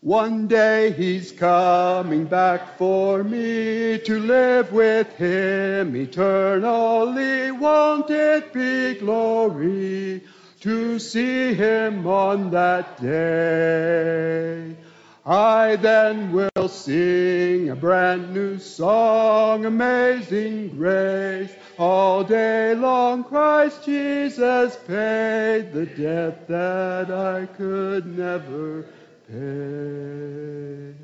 One 0.00 0.48
day 0.48 0.90
he's 0.90 1.30
coming 1.30 2.24
back 2.24 2.76
for 2.76 3.22
me 3.22 4.00
to 4.00 4.18
live 4.18 4.72
with 4.72 5.14
him 5.14 5.94
eternally. 5.94 7.52
Won't 7.52 8.10
it 8.10 8.52
be 8.52 8.94
glory 8.94 10.22
to 10.62 10.98
see 10.98 11.54
him 11.54 12.06
on 12.06 12.50
that 12.50 13.00
day? 13.00 14.76
I 15.24 15.76
then 15.76 16.32
will 16.32 16.68
sing 16.68 17.70
a 17.70 17.76
brand 17.76 18.34
new 18.34 18.58
song, 18.58 19.64
amazing 19.64 20.76
grace. 20.76 21.52
All 21.78 22.24
day 22.24 22.74
long 22.74 23.22
Christ 23.22 23.84
Jesus 23.84 24.76
paid 24.86 25.72
the 25.72 25.86
debt 25.86 26.48
that 26.48 27.10
I 27.10 27.46
could 27.46 28.06
never 28.18 28.84
pay. 29.28 30.94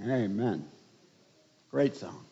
Amen. 0.00 0.64
Great 1.70 1.96
song. 1.96 2.27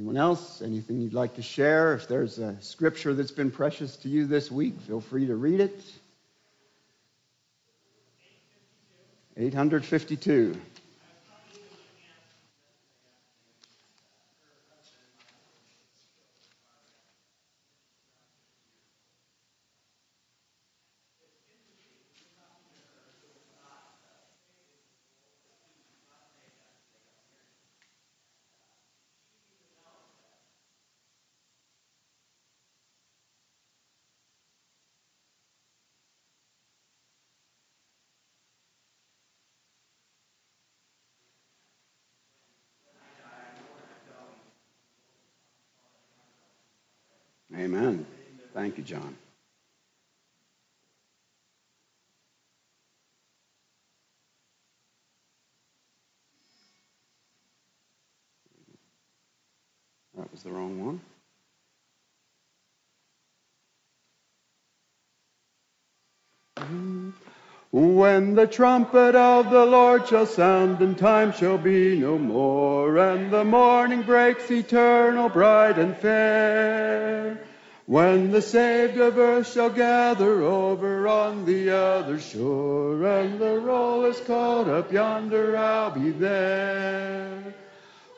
Anyone 0.00 0.16
else? 0.16 0.62
Anything 0.62 1.02
you'd 1.02 1.12
like 1.12 1.34
to 1.34 1.42
share? 1.42 1.92
If 1.92 2.08
there's 2.08 2.38
a 2.38 2.56
scripture 2.62 3.12
that's 3.12 3.32
been 3.32 3.50
precious 3.50 3.96
to 3.98 4.08
you 4.08 4.26
this 4.26 4.50
week, 4.50 4.80
feel 4.80 5.02
free 5.02 5.26
to 5.26 5.34
read 5.34 5.60
it. 5.60 5.78
852. 9.36 10.58
Amen. 47.72 48.04
Thank 48.52 48.78
you, 48.78 48.82
John. 48.82 49.16
That 60.18 60.32
was 60.32 60.42
the 60.42 60.50
wrong 60.50 60.84
one. 60.84 61.00
When 67.70 68.34
the 68.34 68.48
trumpet 68.48 69.14
of 69.14 69.48
the 69.50 69.64
Lord 69.64 70.08
shall 70.08 70.26
sound, 70.26 70.80
and 70.80 70.98
time 70.98 71.32
shall 71.32 71.56
be 71.56 71.96
no 71.96 72.18
more, 72.18 72.98
and 72.98 73.30
the 73.30 73.44
morning 73.44 74.02
breaks 74.02 74.50
eternal, 74.50 75.28
bright 75.28 75.78
and 75.78 75.96
fair. 75.96 77.38
When 77.90 78.30
the 78.30 78.40
saved 78.40 78.96
of 78.98 79.18
earth 79.18 79.52
shall 79.52 79.70
gather 79.70 80.42
over 80.42 81.08
on 81.08 81.44
the 81.44 81.70
other 81.70 82.20
shore, 82.20 83.04
and 83.04 83.40
the 83.40 83.58
roll 83.58 84.04
is 84.04 84.20
called 84.20 84.68
up 84.68 84.92
yonder, 84.92 85.56
I'll 85.56 85.90
be 85.90 86.10
there. 86.10 87.52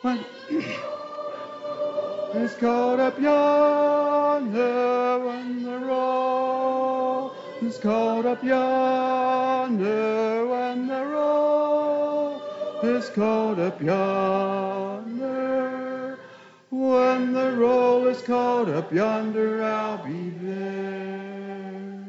When 0.02 0.18
is 2.34 2.52
called 2.56 3.00
up 3.00 3.18
yonder, 3.18 5.24
when 5.24 5.62
the 5.62 5.78
roll 5.78 7.32
is 7.62 7.78
called 7.78 8.26
up 8.26 8.44
yonder, 8.44 10.46
when 10.48 10.86
the 10.86 11.06
roll 11.06 12.42
is 12.82 13.08
called 13.08 13.58
up 13.58 13.80
yonder. 13.80 14.91
When 16.92 17.32
the 17.32 17.52
roll 17.52 18.06
is 18.06 18.20
called 18.20 18.68
up 18.68 18.92
yonder, 18.92 19.64
I'll 19.64 20.04
be 20.04 20.28
there. 20.42 22.04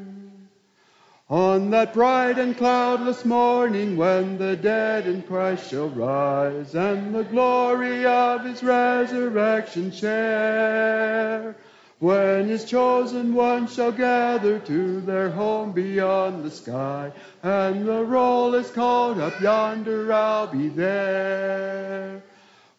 On 1.30 1.70
that 1.70 1.94
bright 1.94 2.38
and 2.38 2.54
cloudless 2.54 3.24
morning, 3.24 3.96
when 3.96 4.36
the 4.36 4.56
dead 4.56 5.06
in 5.06 5.22
Christ 5.22 5.70
shall 5.70 5.88
rise, 5.88 6.74
and 6.74 7.14
the 7.14 7.24
glory 7.24 8.04
of 8.04 8.44
his 8.44 8.62
resurrection 8.62 9.90
share, 9.90 11.56
when 11.98 12.48
his 12.48 12.66
chosen 12.66 13.32
ones 13.32 13.72
shall 13.72 13.92
gather 13.92 14.58
to 14.58 15.00
their 15.00 15.30
home 15.30 15.72
beyond 15.72 16.44
the 16.44 16.50
sky, 16.50 17.10
and 17.42 17.88
the 17.88 18.04
roll 18.04 18.54
is 18.54 18.70
called 18.70 19.18
up 19.18 19.40
yonder, 19.40 20.12
I'll 20.12 20.48
be 20.48 20.68
there. 20.68 22.22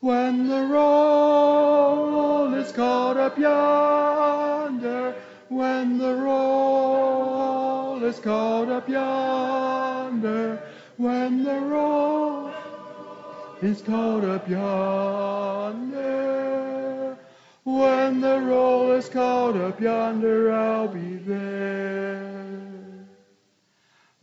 When 0.01 0.47
the 0.49 0.61
roll 0.65 2.53
is 2.53 2.71
called 2.73 3.17
up 3.17 3.37
yonder, 3.39 5.15
when 5.49 5.97
the 5.97 6.13
roll 6.13 8.03
is 8.03 8.19
called 8.19 8.69
up 8.69 8.89
yonder, 8.89 10.61
when 10.97 11.43
the 11.43 11.59
roll 11.59 12.51
is 13.61 13.81
called 13.81 14.25
up 14.25 14.47
yonder, 14.49 15.97
when 17.63 18.21
the 18.21 18.39
roll 18.41 18.91
is 18.91 19.09
called 19.09 19.57
up 19.57 19.79
yonder, 19.79 20.51
I'll 20.51 20.87
be 20.89 21.15
there. 21.15 22.24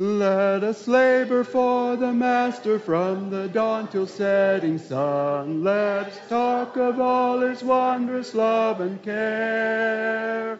Let 0.03 0.65
us 0.65 0.89
labor 0.89 1.45
for 1.45 1.95
the 1.95 2.13
Master 2.13 2.81
from 2.81 3.31
the 3.31 3.47
dawn 3.47 3.87
till 3.87 4.09
setting 4.09 4.77
sun. 4.77 5.63
Let 5.63 6.09
us 6.09 6.19
talk 6.29 6.77
of 6.77 6.99
all 6.99 7.39
his 7.39 7.63
wondrous 7.63 8.35
love 8.35 8.81
and 8.81 9.01
care. 9.01 10.59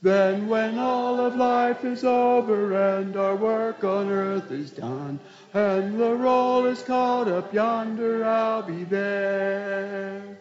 Then, 0.00 0.46
when 0.46 0.78
all 0.78 1.18
of 1.18 1.34
life 1.34 1.84
is 1.84 2.04
over 2.04 2.72
and 3.00 3.16
our 3.16 3.34
work 3.34 3.82
on 3.82 4.10
earth 4.10 4.52
is 4.52 4.70
done, 4.70 5.18
and 5.52 5.98
the 5.98 6.14
roll 6.14 6.64
is 6.66 6.80
called 6.84 7.26
up 7.26 7.52
yonder, 7.52 8.24
I'll 8.24 8.62
be 8.62 8.84
there. 8.84 10.38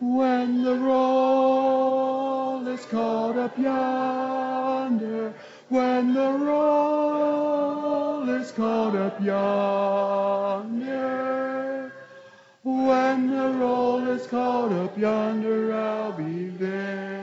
When 0.00 0.64
the 0.64 0.74
roll 0.74 2.31
is 2.82 2.88
called 2.90 3.36
up 3.38 3.56
yonder, 3.58 5.32
when 5.68 6.14
the 6.14 6.32
roll 6.32 8.28
is 8.28 8.50
called 8.50 8.96
up 8.96 9.20
yonder, 9.20 10.72
when 12.64 13.30
the 13.30 13.52
roll 13.52 14.08
is 14.08 14.26
called 14.26 14.72
up 14.72 14.98
yonder, 14.98 15.72
I'll 15.74 16.10
be 16.12 16.48
there. 16.48 17.22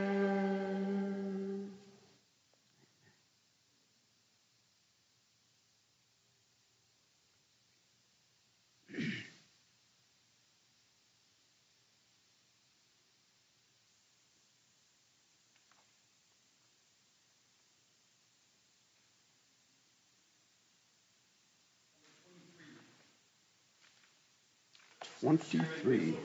Twenty-three. 25.20 26.16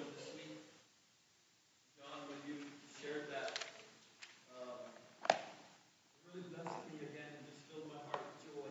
John, 1.99 2.31
when 2.31 2.39
you 2.47 2.63
shared 3.03 3.27
that, 3.27 3.59
um, 4.55 4.87
it 5.35 6.23
really 6.31 6.47
blessed 6.55 6.79
me 6.95 7.03
again 7.03 7.27
and 7.35 7.43
just 7.43 7.67
filled 7.67 7.91
my 7.91 7.99
heart 8.07 8.23
with 8.23 8.39
joy. 8.55 8.71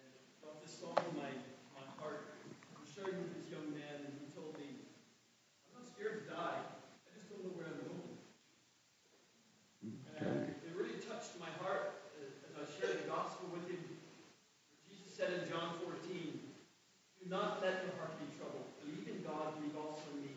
And 0.00 0.08
brought 0.40 0.64
this 0.64 0.72
song 0.72 0.96
to 0.96 1.12
my, 1.12 1.28
my 1.76 1.84
heart. 2.00 2.24
I 2.72 2.80
was 2.80 2.88
sharing 2.88 3.20
with 3.20 3.36
this 3.36 3.52
young 3.52 3.68
man 3.76 4.08
and 4.08 4.16
he 4.16 4.32
told 4.32 4.56
me, 4.56 4.64
I'm 5.68 5.76
not 5.76 5.84
scared 5.92 6.24
to 6.24 6.32
die. 6.32 6.56
I 6.56 7.08
just 7.12 7.28
don't 7.28 7.44
know 7.44 7.52
where 7.52 7.68
I'm 7.68 7.84
going. 7.84 8.16
And 10.24 10.56
it 10.64 10.72
really 10.72 10.96
touched 11.04 11.36
my 11.36 11.52
heart 11.60 12.00
as 12.24 12.32
as 12.48 12.56
I 12.56 12.64
shared 12.80 13.04
the 13.04 13.12
gospel 13.12 13.52
with 13.52 13.68
him. 13.68 13.84
Jesus 14.88 15.12
said 15.12 15.36
in 15.36 15.44
John 15.44 15.76
14, 15.84 15.92
Do 16.08 17.24
not 17.28 17.60
let 17.60 17.84
your 17.84 17.92
heart 18.00 18.16
be 18.16 18.24
troubled. 18.40 18.64
Believe 18.86 19.10
in 19.10 19.18
God, 19.26 19.58
believe 19.58 19.74
also 19.74 20.06
in 20.14 20.30
me. 20.30 20.34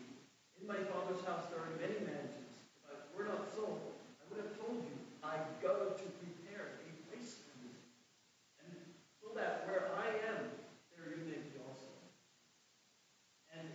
In 0.57 0.65
my 0.65 0.81
Father's 0.89 1.21
house 1.21 1.45
there 1.53 1.61
are 1.61 1.69
many 1.77 2.01
mansions. 2.01 2.65
If 2.89 2.97
it 2.97 3.13
were 3.13 3.29
not 3.29 3.45
so, 3.53 3.77
I 4.17 4.25
would 4.27 4.41
have 4.41 4.57
told 4.57 4.81
you, 4.81 4.97
I 5.21 5.37
go 5.61 5.93
to 5.93 6.05
prepare 6.17 6.81
a 6.81 6.89
place 7.05 7.37
for 7.45 7.53
you. 7.61 7.69
And 8.65 8.73
so 9.21 9.29
that 9.37 9.69
where 9.69 9.93
I 10.01 10.33
am, 10.33 10.49
there 10.97 11.13
you 11.13 11.29
may 11.29 11.37
be 11.45 11.61
also. 11.61 11.93
And 13.53 13.69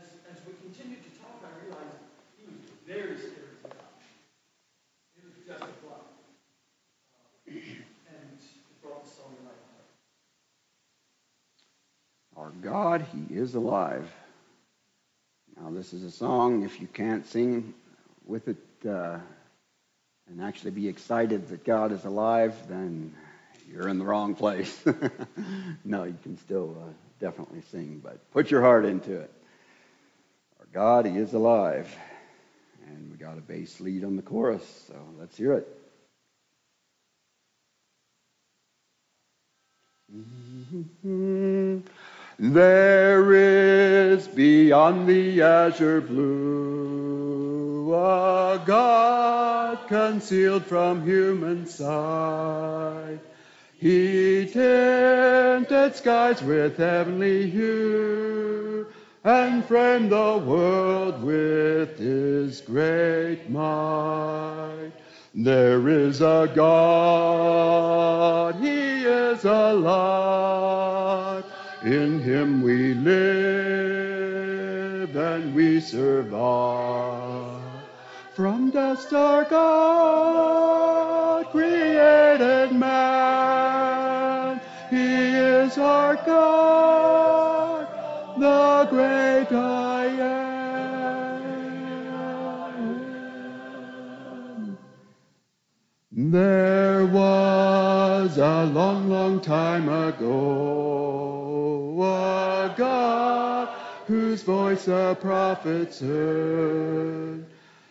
as, 0.00 0.16
as 0.32 0.40
we 0.48 0.56
continued 0.64 1.04
to 1.04 1.12
talk, 1.20 1.44
I 1.44 1.52
realized 1.60 2.00
he 2.40 2.48
was 2.48 2.56
very 2.88 3.20
scared 3.20 3.60
to 3.60 3.68
die. 3.68 4.00
It 5.20 5.28
was 5.28 5.36
just 5.44 5.60
a 5.60 5.76
thought. 5.84 6.08
Uh, 7.12 7.52
and 7.52 8.32
it 8.40 8.76
brought 8.80 9.04
the 9.04 9.12
song 9.12 9.36
to 9.36 9.44
my 9.44 9.52
heart. 9.52 9.84
Our 12.36 12.50
God, 12.98 13.06
He 13.12 13.34
is 13.34 13.56
alive. 13.56 14.08
Now, 15.60 15.70
this 15.70 15.92
is 15.92 16.04
a 16.04 16.12
song, 16.12 16.62
if 16.62 16.80
you 16.80 16.86
can't 16.86 17.26
sing 17.26 17.74
with 18.24 18.46
it 18.46 18.56
uh, 18.88 19.18
and 20.28 20.40
actually 20.40 20.70
be 20.70 20.86
excited 20.86 21.48
that 21.48 21.64
God 21.64 21.90
is 21.90 22.04
alive, 22.04 22.54
then 22.68 23.12
you're 23.68 23.88
in 23.88 23.98
the 23.98 24.04
wrong 24.04 24.36
place. 24.36 24.80
no, 25.84 26.04
you 26.04 26.16
can 26.22 26.38
still 26.38 26.76
uh, 26.80 26.92
definitely 27.18 27.62
sing, 27.72 28.00
but 28.00 28.30
put 28.30 28.52
your 28.52 28.60
heart 28.60 28.84
into 28.84 29.18
it. 29.18 29.32
Our 30.60 30.66
God, 30.72 31.04
He 31.06 31.16
is 31.16 31.32
alive. 31.32 31.92
And 32.86 33.10
we 33.10 33.16
got 33.16 33.36
a 33.38 33.40
bass 33.40 33.80
lead 33.80 34.04
on 34.04 34.14
the 34.14 34.22
chorus, 34.22 34.62
so 34.86 34.94
let's 35.18 35.36
hear 35.36 35.54
it. 35.54 35.66
There 42.38 43.32
is 43.32 44.26
beyond 44.26 45.06
the 45.06 45.40
azure 45.40 46.00
blue 46.00 47.94
a 47.94 48.60
God 48.66 49.86
concealed 49.86 50.64
from 50.64 51.06
human 51.06 51.66
sight. 51.66 53.20
He 53.78 54.48
tinted 54.52 55.94
skies 55.94 56.42
with 56.42 56.76
heavenly 56.76 57.50
hue 57.50 58.86
and 59.22 59.64
framed 59.64 60.10
the 60.10 60.38
world 60.38 61.22
with 61.22 61.98
his 61.98 62.60
great 62.62 63.48
might. 63.48 64.92
There 65.34 65.88
is 65.88 66.20
a 66.20 66.50
God, 66.54 68.56
he 68.56 69.04
is 69.04 69.44
alive. 69.44 71.44
In 71.84 72.18
him 72.18 72.62
we 72.62 72.94
live 72.94 75.14
and 75.14 75.54
we 75.54 75.80
survive. 75.80 77.60
From 78.32 78.70
dust 78.70 79.12
our 79.12 79.44
God 79.44 81.44
created 81.50 82.72
man. 82.72 84.62
He 84.88 84.96
is 84.96 85.76
our 85.76 86.14
God, 86.24 87.86
the 88.38 88.86
great 88.88 89.52
I 89.52 90.06
am. 94.56 94.78
There 96.10 97.04
was 97.04 98.38
a 98.38 98.64
long, 98.64 99.10
long 99.10 99.42
time 99.42 99.90
ago 99.90 101.23
God 102.76 103.68
whose 104.06 104.42
voice 104.42 104.84
the 104.84 105.16
prophets 105.20 106.00
heard. 106.00 107.46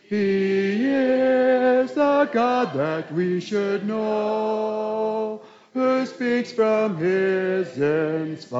He 0.08 0.86
is 0.86 1.94
the 1.94 2.30
God 2.32 2.74
that 2.74 3.12
we 3.12 3.40
should 3.40 3.88
know, 3.88 5.42
who 5.74 6.06
speaks 6.06 6.52
from 6.52 6.98
his 6.98 7.76
inspired 7.78 8.52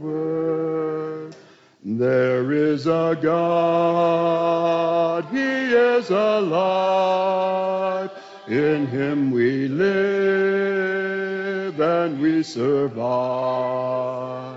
word. 0.00 1.36
There 1.84 2.52
is 2.52 2.86
a 2.86 3.18
God, 3.20 5.24
He 5.32 5.40
is 5.40 6.10
alive. 6.10 8.08
In 8.46 8.86
Him 8.86 9.32
we 9.32 9.66
live 9.66 11.80
and 11.80 12.20
we 12.20 12.44
survive. 12.44 14.51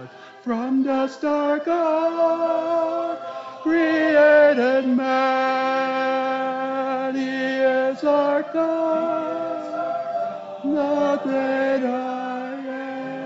From 0.46 0.84
dust 0.84 1.26
our 1.26 1.58
God 1.58 3.18
created 3.64 4.88
man. 4.88 5.16
He 7.16 7.22
is 7.24 8.04
our 8.04 8.44
God, 8.54 9.64
the 10.64 11.20
great 11.24 11.84
I 11.84 12.60
am. 12.68 13.26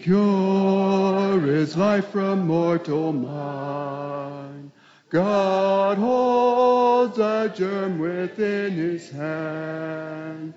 Secure 0.00 0.26
is 1.46 1.76
life 1.76 2.08
from 2.08 2.46
mortal 2.46 3.12
mind. 3.12 4.72
God 5.10 5.98
holds 5.98 7.18
a 7.18 7.52
germ 7.54 7.98
within 7.98 8.72
his 8.72 9.10
hand. 9.10 10.54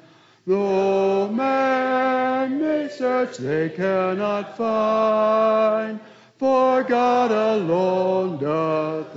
Though 0.50 1.30
man 1.30 2.60
may 2.60 2.90
search, 2.90 3.38
they 3.38 3.70
cannot 3.70 4.58
find. 4.58 6.00
For 6.40 6.82
God 6.82 7.30
alone 7.30 8.40
doth 8.40 9.16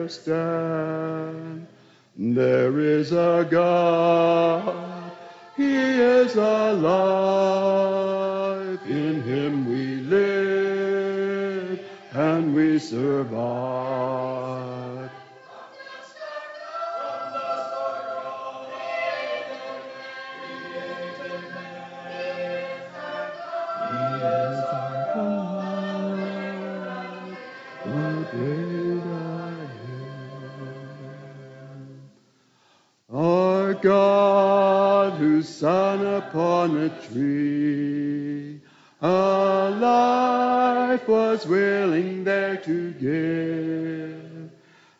understand. 0.00 1.68
There 2.16 2.80
is 2.80 3.12
a 3.12 3.46
God, 3.48 5.12
He 5.56 5.76
is 5.76 6.34
alive. 6.34 7.60
In 8.88 9.22
Him 9.22 9.68
we 9.70 10.00
live 10.10 11.78
and 12.12 12.52
we 12.56 12.80
survive. 12.80 14.41
Son 35.62 36.04
upon 36.04 36.76
a 36.76 36.88
tree, 37.06 38.60
alive 39.00 39.92
life 40.92 41.08
was 41.08 41.46
willing 41.46 42.24
there 42.24 42.56
to 42.56 42.90
give, 42.92 44.50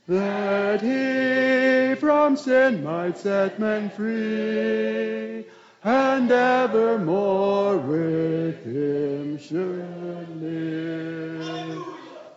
that 0.08 0.80
he 0.80 1.94
from 1.96 2.36
sin 2.36 2.82
might 2.82 3.18
set 3.18 3.58
men 3.58 3.90
free, 3.90 5.44
and 5.84 6.30
evermore 6.30 7.76
with 7.78 8.64
him 8.64 9.36
should 9.38 10.40
live. 10.40 11.84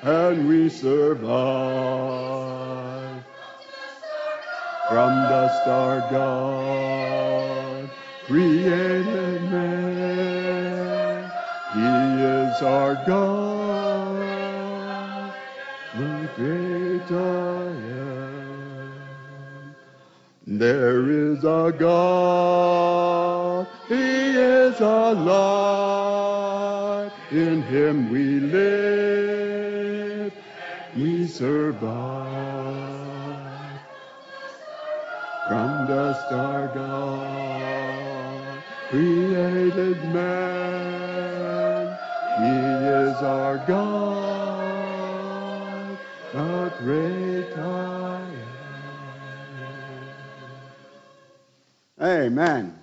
and 0.09 0.49
we 0.49 0.69
survive. 0.71 1.29
From 4.89 5.13
dust 5.29 5.69
our 5.69 6.01
God 6.11 7.91
created 8.27 9.43
man. 9.53 11.31
He 11.75 11.91
is 12.25 12.63
our 12.63 12.95
God, 13.07 14.15
the 15.99 16.29
great 16.37 17.11
I 17.13 17.69
am. 18.01 18.93
There 20.47 21.11
is 21.11 21.45
a 21.45 21.75
God, 21.79 23.67
He 23.89 24.31
is 24.31 24.81
alive. 24.81 26.09
In 27.31 27.61
Him 27.61 28.11
we 28.11 28.41
live, 28.41 29.08
we 30.99 31.27
survive. 31.27 31.87
From 35.49 35.87
dust 35.87 36.33
our 36.33 36.67
God 36.75 38.63
created 38.91 39.97
man. 40.13 41.99
He 42.39 42.57
is 42.87 43.17
our 43.23 43.59
God, 43.67 44.79
the 46.33 46.73
great 46.81 47.57
I 47.57 48.21
am. 52.01 52.07
Amen. 52.07 52.79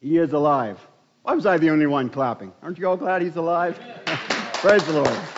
He 0.00 0.16
is 0.18 0.32
alive. 0.32 0.78
Why 1.22 1.34
was 1.34 1.44
I 1.44 1.58
the 1.58 1.70
only 1.70 1.86
one 1.86 2.08
clapping? 2.08 2.52
Aren't 2.62 2.78
you 2.78 2.88
all 2.88 2.96
glad 2.96 3.20
he's 3.22 3.36
alive? 3.36 3.78
Praise 4.60 4.86
the 4.86 4.92
Lord. 4.92 5.28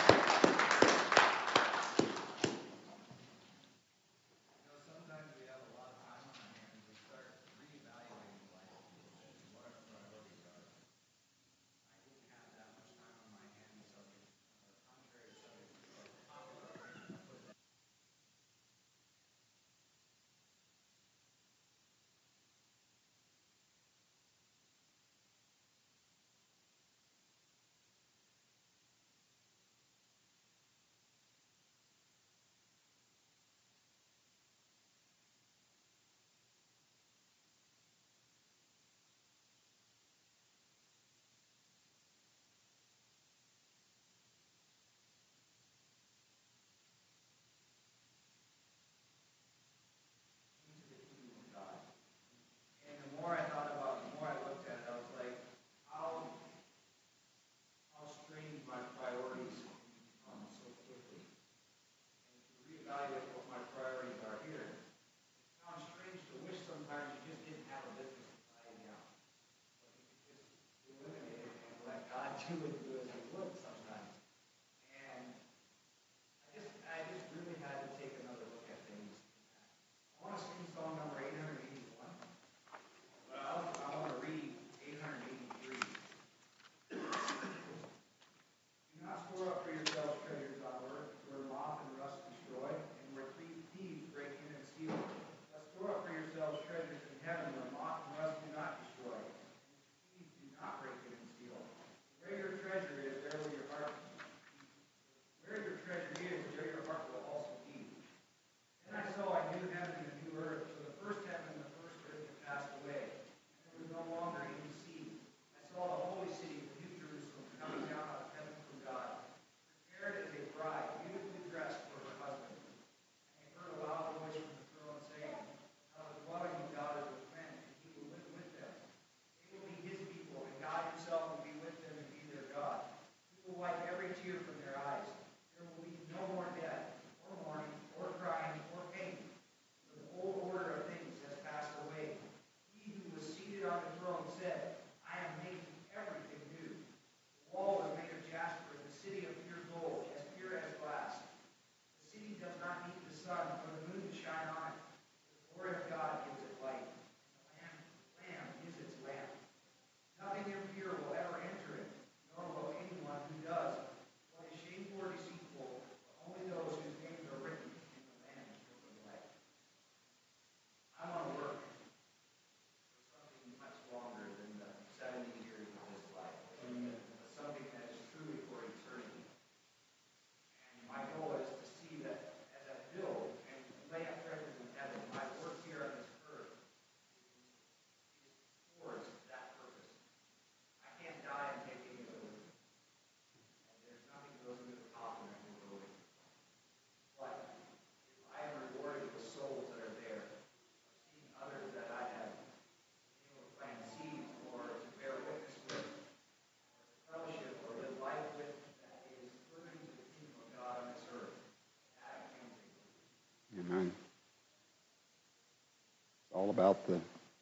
About 216.49 216.87
the 216.87 216.99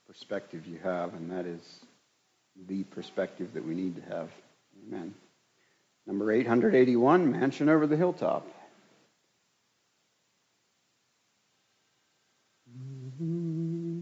perspective 0.07 0.65
you 0.65 0.79
have, 0.83 1.13
and 1.13 1.31
that 1.31 1.45
is 1.45 1.61
the 2.67 2.83
perspective 2.83 3.53
that 3.53 3.65
we 3.65 3.75
need 3.75 3.95
to 3.95 4.01
have. 4.13 4.29
Amen. 4.87 5.13
Number 6.05 6.31
881, 6.31 7.31
Mansion 7.31 7.69
over 7.69 7.85
the 7.85 7.97
Hilltop. 7.97 8.47
Mm-hmm. 12.77 14.01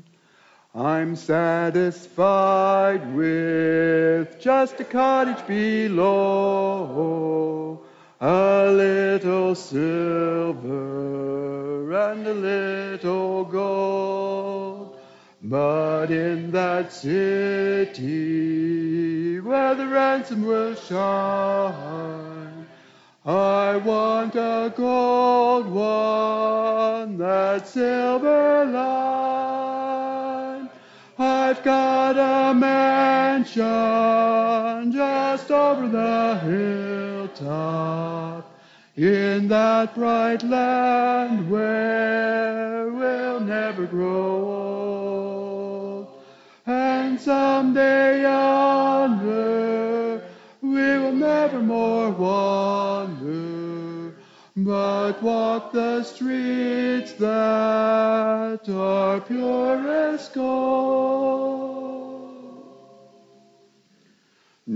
I'm 0.76 1.16
satisfied 1.16 3.16
with 3.16 4.39
just 4.39 4.80
a 4.80 4.84
cottage 4.84 5.47
below, 5.47 7.01
a 8.20 8.72
little 8.72 9.56
silver 9.56 10.64
and 11.93 12.28
a 12.28 12.34
little 12.34 13.45
gold. 13.45 13.95
But 15.48 16.10
in 16.10 16.50
that 16.54 16.91
city 16.91 18.00
where 19.39 19.76
the 19.76 19.86
ransom 19.86 20.43
will 20.43 20.74
shine, 20.74 22.66
I 23.24 23.78
want 23.78 24.34
a 24.34 24.74
gold 24.76 25.68
one, 25.68 27.20
that 27.20 27.68
silver 27.68 28.66
line. 28.66 30.68
I've 31.20 31.64
got 31.64 32.18
a 32.18 32.56
mansion 32.56 33.64
just 34.91 35.52
over 35.52 35.88
the 35.88 36.39
hilltop 37.38 38.52
in 38.96 39.48
that 39.50 39.93
bright 39.93 40.41
land 40.41 41.52
where 41.52 42.91
we'll 42.91 43.41
never 43.41 43.86
grow 43.86 44.56
old. 44.56 44.64
Someday 47.26 48.21
yonder 48.21 50.21
we 50.61 50.97
will 50.99 51.11
never 51.11 51.59
more 51.59 52.11
wander, 52.11 54.15
but 54.55 55.23
walk 55.23 55.71
the 55.71 56.03
streets 56.03 57.13
that 57.13 58.69
are 58.69 59.19
purest 59.21 60.36
gold. 60.36 62.30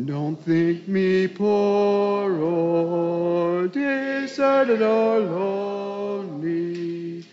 Don't 0.05 0.37
think 0.37 0.87
me 0.87 1.27
poor 1.27 2.33
or 2.33 3.67
deserted 3.67 4.81
or 4.81 5.19
lonely. 5.19 7.25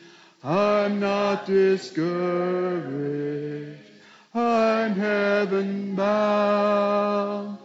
I'm 0.45 1.01
not 1.01 1.47
discouraged. 1.47 3.56
Heaven 4.97 5.95
bound. 5.95 7.59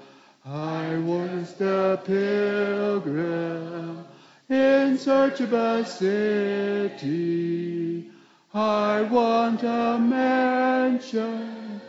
I 0.46 0.98
was 0.98 1.54
the 1.54 1.98
pilgrim 2.04 4.04
in 4.50 4.98
search 4.98 5.40
of 5.40 5.54
a 5.54 5.86
city. 5.86 6.92
I 8.54 9.04
want 9.04 9.64
a 9.64 9.98
mansion, 9.98 11.80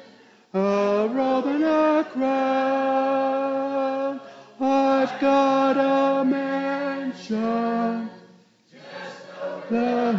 a 0.54 1.08
robe 1.10 1.46
and 1.46 1.64
a 1.64 2.06
crown. 2.12 4.20
I've 4.60 5.20
got 5.20 5.76
a 5.76 6.24
mansion, 6.24 8.08
the 9.68 10.12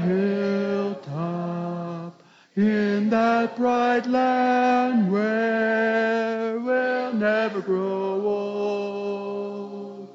hilltop, 1.00 2.22
in 2.58 3.10
that 3.44 3.58
bright 3.58 4.06
land 4.08 5.12
where 5.12 6.58
we'll 6.60 7.12
never 7.12 7.60
grow 7.60 8.22
old. 8.26 10.08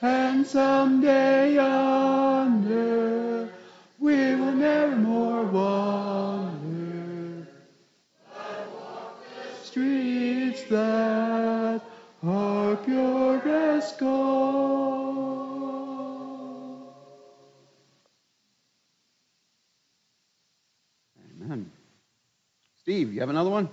And 0.00 0.46
someday 0.46 1.54
yonder 1.54 1.87
Steve, 22.88 23.12
you 23.12 23.20
have 23.20 23.28
another 23.28 23.50
one? 23.50 23.68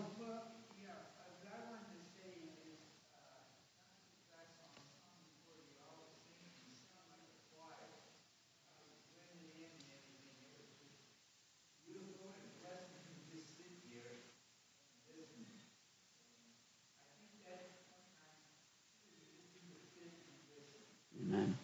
Amen. 21.19 21.57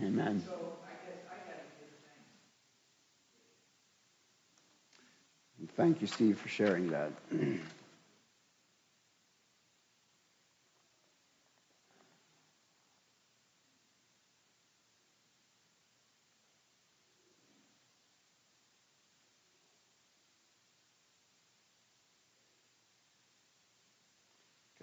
Amen. 0.00 0.42
And 5.58 5.70
Thank 5.76 6.00
you, 6.00 6.06
Steve, 6.06 6.38
for 6.38 6.48
sharing 6.48 6.90
that. 6.90 7.12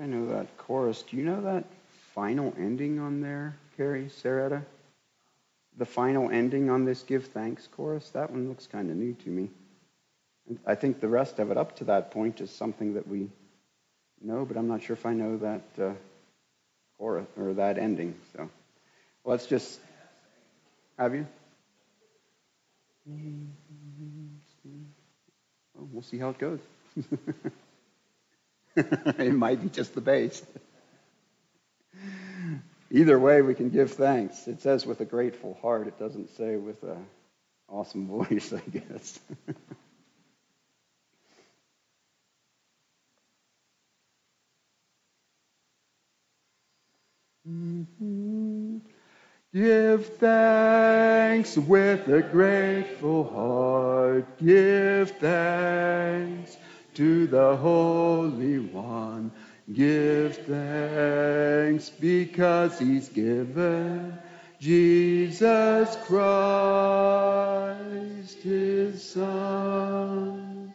I 0.02 0.06
know 0.06 0.28
that 0.28 0.58
chorus. 0.58 1.04
Do 1.04 1.18
you 1.18 1.26
know 1.26 1.42
that 1.42 1.66
final 2.14 2.54
ending 2.58 3.00
on 3.00 3.22
there, 3.22 3.56
Carrie, 3.78 4.10
Saretta? 4.10 4.64
The 5.80 5.86
final 5.86 6.30
ending 6.30 6.70
on 6.70 6.84
this 6.84 7.04
Give 7.04 7.26
Thanks 7.26 7.66
chorus? 7.68 8.10
That 8.10 8.32
one 8.32 8.50
looks 8.50 8.68
kind 8.68 8.92
of 8.92 8.98
new 8.98 9.14
to 9.24 9.30
me. 9.30 9.50
I 10.66 10.76
think 10.76 11.00
the 11.00 11.08
rest 11.08 11.40
of 11.40 11.52
it 11.52 11.58
up 11.58 11.78
to 11.78 11.86
that 11.86 12.12
point 12.12 12.42
is 12.42 12.52
something 12.52 12.96
that 12.96 13.08
we 13.08 13.30
know, 14.22 14.44
but 14.44 14.58
I'm 14.58 14.68
not 14.68 14.84
sure 14.84 14.96
if 14.96 15.06
I 15.06 15.14
know 15.14 15.38
that 15.38 15.62
uh, 15.82 15.94
chorus 16.98 17.28
or 17.40 17.54
that 17.54 17.78
ending. 17.78 18.14
So 18.36 18.50
let's 19.24 19.46
just 19.46 19.80
have 20.98 21.16
you. 21.16 21.26
Well, 25.74 25.88
we'll 25.94 26.02
see 26.02 26.18
how 26.18 26.32
it 26.32 26.40
goes. 26.40 26.60
it 28.76 29.34
might 29.34 29.62
be 29.62 29.70
just 29.70 29.96
the 29.96 30.02
bass. 30.02 30.44
Either 32.92 33.18
way, 33.20 33.42
we 33.42 33.56
can 33.56 33.70
give 33.70 33.92
thanks. 33.94 34.48
It 34.48 34.62
says 34.62 34.86
with 34.86 35.02
a 35.02 35.06
grateful 35.06 35.58
heart. 35.62 35.88
It 35.88 35.98
doesn't 36.00 36.36
say 36.38 36.56
with 36.58 36.82
an 36.84 37.06
awesome 37.70 38.08
voice, 38.30 38.54
I 38.54 38.62
guess. 38.70 39.20
Give 49.52 50.06
thanks 50.18 51.58
with 51.58 52.08
a 52.08 52.22
grateful 52.22 53.24
heart. 53.30 54.38
Give 54.38 55.10
thanks 55.18 56.56
to 56.94 57.26
the 57.26 57.58
Holy 57.58 58.60
One. 58.60 59.32
Give 59.74 60.36
thanks 60.36 61.92
because 61.92 62.80
He's 62.80 63.10
given 63.10 64.18
Jesus 64.60 65.96
Christ, 66.06 66.28
His 68.42 69.04
Son. 69.04 70.74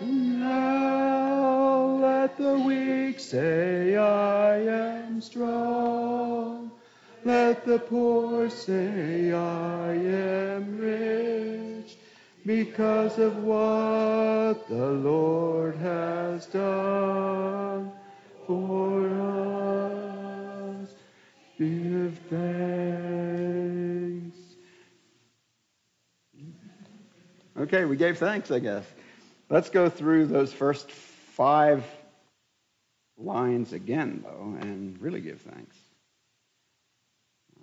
Now 0.00 1.98
let 2.00 2.38
the 2.38 2.58
weak 2.58 3.20
say, 3.20 3.96
I 3.96 4.56
am 4.60 5.20
strong. 5.20 6.70
Let 7.24 7.66
the 7.66 7.78
poor 7.78 8.48
say, 8.48 9.30
I 9.32 9.92
am 9.92 10.78
rich 10.78 11.59
because 12.44 13.18
of 13.18 13.36
what 13.44 14.68
the 14.68 14.90
Lord 14.90 15.76
has 15.76 16.46
done 16.46 17.92
for 18.46 19.08
us. 19.08 20.88
Give 21.58 22.18
thanks. 22.30 23.20
Okay, 27.58 27.84
we 27.84 27.96
gave 27.96 28.18
thanks, 28.18 28.50
I 28.50 28.58
guess. 28.58 28.84
Let's 29.50 29.68
go 29.68 29.90
through 29.90 30.26
those 30.26 30.52
first 30.52 30.90
five 30.90 31.84
lines 33.18 33.72
again, 33.72 34.24
though, 34.24 34.56
and 34.60 35.00
really 35.00 35.20
give 35.20 35.40
thanks. 35.42 35.76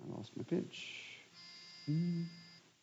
I 0.00 0.16
lost 0.16 0.30
my 0.36 0.44
pitch. 0.44 0.86
Hmm. 1.86 2.22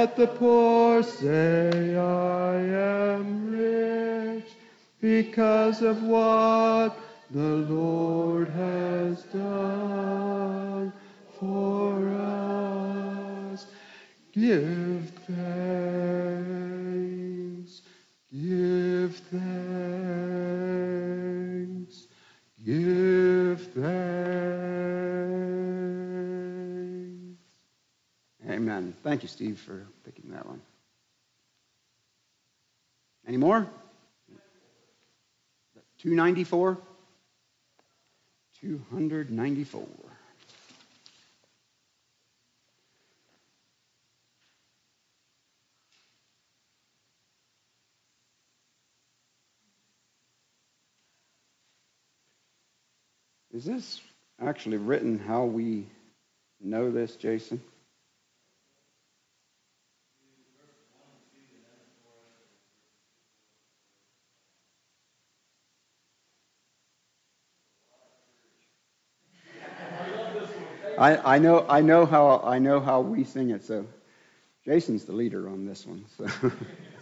Let 0.00 0.14
the 0.14 0.28
poor 0.28 1.02
say, 1.02 1.96
I 1.96 2.54
am 2.54 3.50
rich, 3.50 4.48
because 5.00 5.82
of 5.82 6.04
what 6.04 6.96
the 7.32 7.56
Lord 7.74 8.48
has 8.50 9.24
done 9.24 10.92
for 11.40 12.10
us. 12.14 13.66
Give 14.32 15.10
thanks, 15.26 16.22
give 18.32 19.16
thanks, 19.32 19.97
Thank 29.08 29.22
you, 29.22 29.28
Steve, 29.30 29.58
for 29.58 29.86
picking 30.04 30.32
that 30.32 30.44
one. 30.44 30.60
Any 33.26 33.38
more? 33.38 33.66
294? 36.00 36.76
294. 38.60 39.86
Is 53.54 53.64
this 53.64 54.02
actually 54.38 54.76
written 54.76 55.18
how 55.18 55.44
we 55.44 55.86
know 56.60 56.90
this, 56.90 57.16
Jason? 57.16 57.62
I, 70.98 71.36
I 71.36 71.38
know 71.38 71.64
I 71.68 71.80
know 71.80 72.06
how 72.06 72.42
I 72.44 72.58
know 72.58 72.80
how 72.80 73.00
we 73.00 73.24
sing 73.24 73.50
it. 73.50 73.64
So 73.64 73.86
Jason's 74.64 75.04
the 75.04 75.12
leader 75.12 75.48
on 75.48 75.64
this 75.64 75.86
one. 75.86 76.04
So 76.16 76.26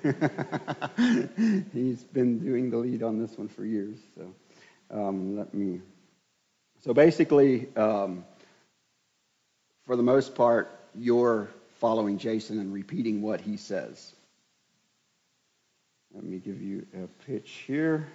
he's 1.72 2.04
been 2.04 2.38
doing 2.38 2.70
the 2.70 2.76
lead 2.76 3.02
on 3.02 3.18
this 3.18 3.36
one 3.38 3.48
for 3.48 3.64
years. 3.64 3.96
So 4.14 4.34
um, 4.90 5.36
let 5.36 5.54
me. 5.54 5.80
So 6.84 6.92
basically, 6.92 7.74
um, 7.74 8.24
for 9.86 9.96
the 9.96 10.02
most 10.02 10.34
part, 10.34 10.70
you're 10.94 11.48
following 11.80 12.18
Jason 12.18 12.60
and 12.60 12.72
repeating 12.72 13.22
what 13.22 13.40
he 13.40 13.56
says. 13.56 14.12
Let 16.14 16.24
me 16.24 16.38
give 16.38 16.60
you 16.60 16.86
a 16.94 17.06
pitch 17.24 17.64
here. 17.66 18.08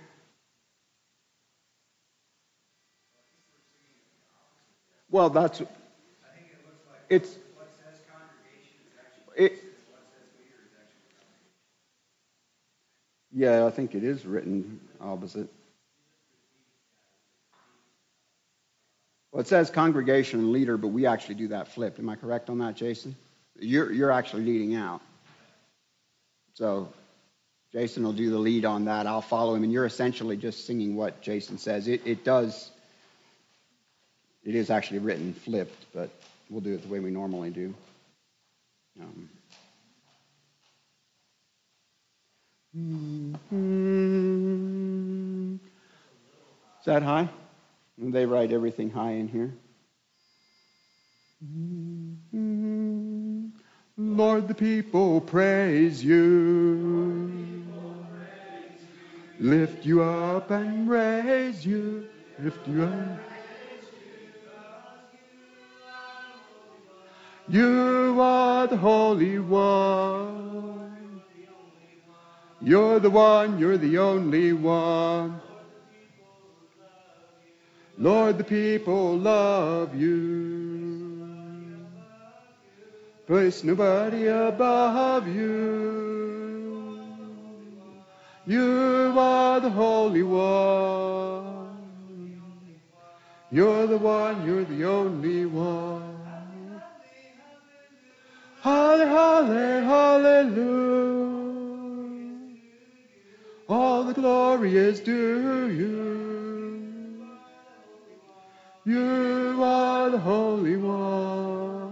Well, 5.12 5.30
that's. 5.30 5.62
I 5.62 5.66
think 5.66 6.47
it 6.51 6.66
looks 6.66 6.88
like 6.89 6.99
It's. 7.09 7.36
what 7.55 7.70
says 7.84 7.99
congregation 8.09 8.80
is 8.88 8.95
actually 8.97 9.45
It, 9.45 9.51
what 9.91 10.03
says 10.09 10.28
leader 10.39 10.64
is 10.66 10.72
actually 10.80 11.12
yeah, 13.34 13.66
I 13.66 13.72
think 13.72 13.93
it 13.93 14.03
is 14.03 14.26
written 14.26 14.80
opposite. 14.99 15.49
Well, 19.32 19.41
it 19.41 19.47
says 19.47 19.70
congregation 19.70 20.39
and 20.39 20.51
leader, 20.51 20.78
but 20.78 20.89
we 20.89 21.05
actually 21.05 21.36
do 21.36 21.49
that 21.49 21.70
flipped. 21.70 21.99
Am 21.99 22.09
I 22.09 22.16
correct 22.16 22.49
on 22.49 22.57
that, 22.59 22.76
Jason? 22.76 23.16
You're, 23.59 23.91
you're 23.91 24.12
actually 24.12 24.43
leading 24.43 24.76
out. 24.76 25.01
So 26.53 26.91
Jason 27.72 28.03
will 28.03 28.12
do 28.14 28.30
the 28.30 28.38
lead 28.38 28.66
on 28.66 28.86
that. 28.86 29.07
I'll 29.07 29.22
follow 29.22 29.55
him, 29.55 29.64
and 29.64 29.72
you're 29.72 29.86
essentially 29.86 30.36
just 30.36 30.66
singing 30.66 30.95
what 30.95 31.22
Jason 31.22 31.57
says. 31.57 31.88
It, 31.88 32.01
it 32.05 32.26
does, 32.26 32.72
it 34.44 34.56
is 34.56 34.70
actually 34.70 35.00
written 35.00 35.34
flipped, 35.34 35.86
but 35.94 36.10
we'll 36.50 36.62
do 36.62 36.74
it 36.74 36.82
the 36.82 36.88
way 36.88 37.00
we 37.00 37.12
normally 37.12 37.50
do. 37.50 37.74
Um, 39.00 39.30
Is 46.80 46.86
that 46.86 47.04
high? 47.04 47.30
They 47.98 48.26
write 48.26 48.52
everything 48.52 48.89
high 48.89 49.12
in 49.12 49.28
here. 49.28 49.54
Lord, 53.98 54.48
the 54.48 54.56
people 54.56 55.22
praise 55.22 56.04
you. 56.04 57.66
Lift 59.39 59.86
you 59.86 60.02
up 60.02 60.50
and 60.52 60.89
raise 60.89 61.66
you. 61.66 62.08
Lift 62.39 62.68
you 62.68 62.84
up. 62.84 63.31
You 67.52 68.16
are 68.22 68.66
the 68.66 68.78
Holy 68.78 69.38
One. 69.38 71.22
You're 72.62 73.02
the 73.02 73.10
one, 73.10 73.60
you're 73.60 73.78
the 73.78 73.97
only 73.97 74.54
one. 74.54 75.41
Lord, 77.97 78.38
the 78.38 78.45
people 78.45 79.18
love 79.18 79.93
you. 79.93 81.28
Place 83.28 83.66
nobody 83.66 84.28
above 84.28 85.28
you. 85.28 87.02
You 88.47 89.14
are 89.18 89.60
the 89.60 89.70
Holy 89.70 90.24
One. 90.24 91.68
You're 93.52 93.88
the 93.88 93.97
one, 93.97 94.45
you're 94.45 94.64
the 94.64 94.86
only 94.86 95.45
one. 95.45 96.21
Halle, 98.92 99.08
halle, 99.08 99.84
hallelujah. 99.86 100.58
All 103.70 104.04
the 104.04 104.14
glory 104.14 104.76
is 104.76 105.00
due 105.00 105.70
you. 105.70 107.26
You 108.84 109.64
are 109.64 110.10
the 110.10 110.20
Holy 110.20 110.76
One. 110.76 111.88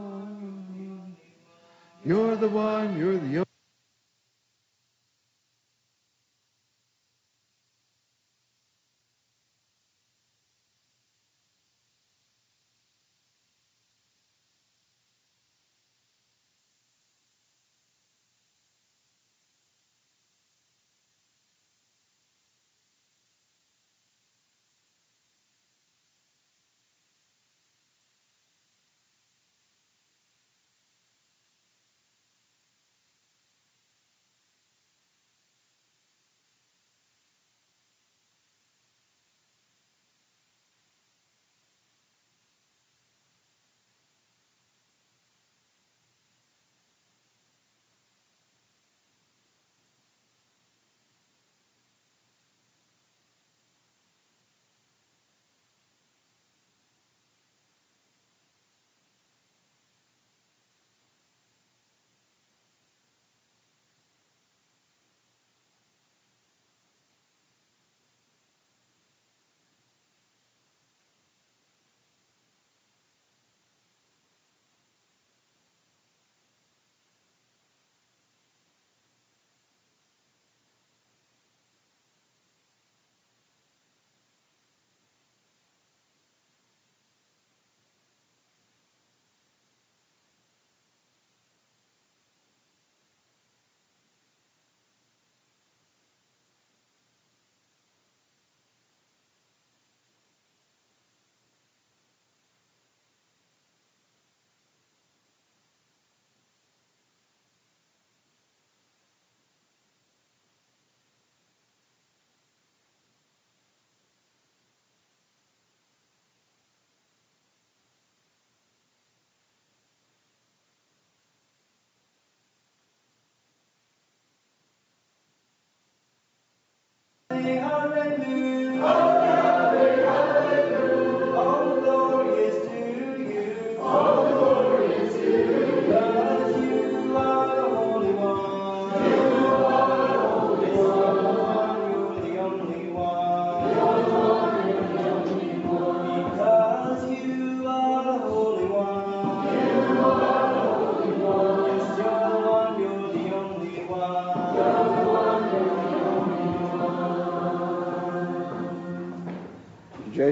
You're 2.03 2.35
the 2.35 2.49
one, 2.49 2.99
you're 2.99 3.17
the 3.17 3.48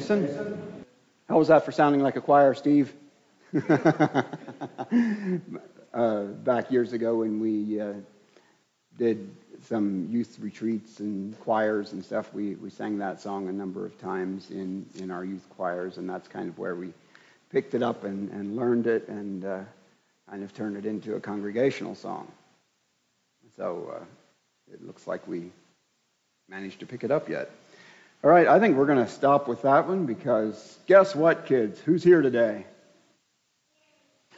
Jason. 0.08 0.86
How 1.28 1.38
was 1.38 1.50
that 1.50 1.66
for 1.66 1.74
sounding 1.74 2.02
like 2.02 2.16
a 2.16 2.22
choir, 2.22 2.54
Steve? 2.54 2.94
uh, 5.94 6.24
back 6.24 6.72
years 6.72 6.94
ago 6.94 7.18
when 7.18 7.42
we 7.42 7.82
uh, 7.82 7.92
did 8.98 9.30
some 9.66 10.08
youth 10.10 10.38
retreats 10.40 11.02
and 11.02 11.38
choirs 11.42 11.92
and 11.92 12.06
stuff, 12.06 12.34
we, 12.34 12.56
we 12.56 12.70
sang 12.70 13.00
that 13.00 13.20
song 13.20 13.50
a 13.50 13.52
number 13.52 13.86
of 13.86 14.00
times 14.00 14.50
in, 14.50 14.86
in 14.96 15.12
our 15.12 15.26
youth 15.26 15.46
choirs, 15.58 15.98
and 15.98 16.10
that's 16.10 16.30
kind 16.30 16.48
of 16.48 16.58
where 16.58 16.76
we 16.76 16.94
picked 17.52 17.74
it 17.74 17.84
up 17.84 18.06
and, 18.06 18.30
and 18.32 18.56
learned 18.56 18.88
it 18.88 19.10
and 19.10 19.44
uh, 19.44 19.60
kind 20.30 20.42
of 20.42 20.54
turned 20.54 20.78
it 20.78 20.86
into 20.86 21.16
a 21.16 21.20
congregational 21.20 21.96
song. 21.96 22.32
So 23.58 23.94
uh, 24.00 24.06
it 24.72 24.86
looks 24.88 25.06
like 25.06 25.28
we 25.28 25.52
managed 26.48 26.80
to 26.80 26.86
pick 26.86 27.04
it 27.04 27.12
up 27.12 27.28
yet. 27.28 27.52
All 28.28 28.34
right, 28.34 28.46
I 28.46 28.60
think 28.60 28.76
we're 28.76 28.88
going 28.88 29.06
to 29.06 29.10
stop 29.10 29.48
with 29.48 29.62
that 29.62 29.88
one 29.88 30.06
because 30.06 30.80
guess 30.86 31.16
what, 31.16 31.46
kids? 31.46 31.80
Who's 31.80 32.04
here 32.04 32.22
today? 32.22 32.66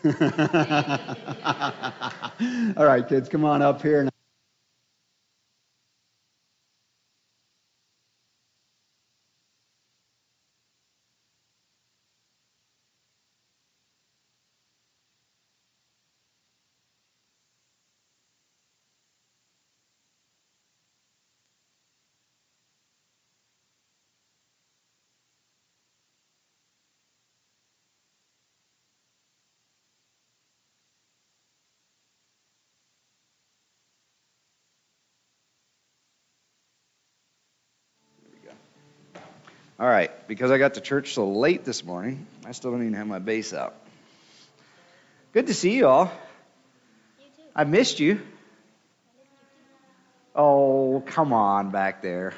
All 0.06 0.12
right, 2.86 3.04
kids, 3.10 3.30
come 3.30 3.44
on 3.46 3.64
up 3.64 3.82
here. 3.82 4.08
All 39.80 39.88
right, 39.88 40.12
because 40.28 40.52
I 40.52 40.58
got 40.58 40.74
to 40.74 40.82
church 40.82 41.14
so 41.14 41.30
late 41.30 41.64
this 41.64 41.86
morning, 41.86 42.28
I 42.46 42.52
still 42.52 42.72
don't 42.72 42.82
even 42.82 42.96
have 42.96 43.08
my 43.08 43.20
bass 43.20 43.54
out. 43.54 43.76
Good 45.32 45.48
to 45.48 45.54
see 45.54 45.78
you 45.78 45.88
all. 45.88 46.12
You. 47.18 47.44
I 47.56 47.64
missed 47.64 48.02
you. 48.02 48.20
Oh, 50.36 51.02
come 51.06 51.32
on 51.32 51.72
back 51.72 52.02
there. 52.02 52.34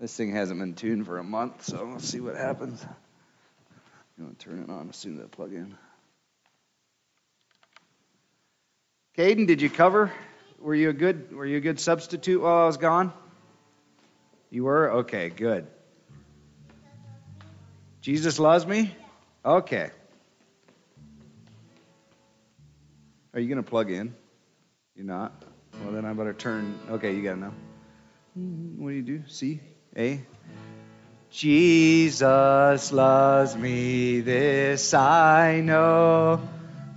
This 0.00 0.16
thing 0.16 0.32
hasn't 0.32 0.58
been 0.58 0.74
tuned 0.74 1.04
for 1.04 1.18
a 1.18 1.24
month, 1.24 1.64
so 1.64 1.90
let's 1.92 2.08
see 2.08 2.20
what 2.20 2.36
happens. 2.36 2.82
You 4.16 4.24
want 4.24 4.38
to 4.38 4.44
turn 4.46 4.62
it 4.62 4.70
on 4.70 4.88
as 4.88 4.96
soon 4.96 5.18
as 5.18 5.24
I 5.24 5.26
plug 5.28 5.52
in. 5.52 5.76
Caden, 9.16 9.46
did 9.46 9.62
you 9.62 9.70
cover? 9.70 10.12
Were 10.58 10.74
you 10.74 10.90
a 10.90 10.92
good 10.92 11.34
were 11.34 11.46
you 11.46 11.56
a 11.56 11.60
good 11.60 11.80
substitute 11.80 12.42
while 12.42 12.64
I 12.64 12.66
was 12.66 12.76
gone? 12.76 13.14
You 14.50 14.64
were? 14.64 14.90
Okay, 14.98 15.30
good. 15.30 15.66
Jesus 18.02 18.38
loves 18.38 18.66
me? 18.66 18.94
Okay. 19.42 19.90
Are 23.32 23.40
you 23.40 23.48
going 23.48 23.62
to 23.62 23.68
plug 23.68 23.90
in? 23.90 24.14
You're 24.94 25.06
not? 25.06 25.42
Well, 25.82 25.92
then 25.92 26.04
I 26.04 26.12
better 26.12 26.34
turn. 26.34 26.78
Okay, 26.90 27.14
you 27.14 27.22
got 27.22 27.34
to 27.34 27.40
know. 27.40 27.54
Hmm, 28.34 28.82
what 28.82 28.90
do 28.90 28.96
you 28.96 29.02
do? 29.02 29.22
C? 29.28 29.60
A? 29.96 30.20
Jesus 31.30 32.92
loves 32.92 33.56
me, 33.56 34.20
this 34.20 34.94
I 34.94 35.60
know. 35.60 36.40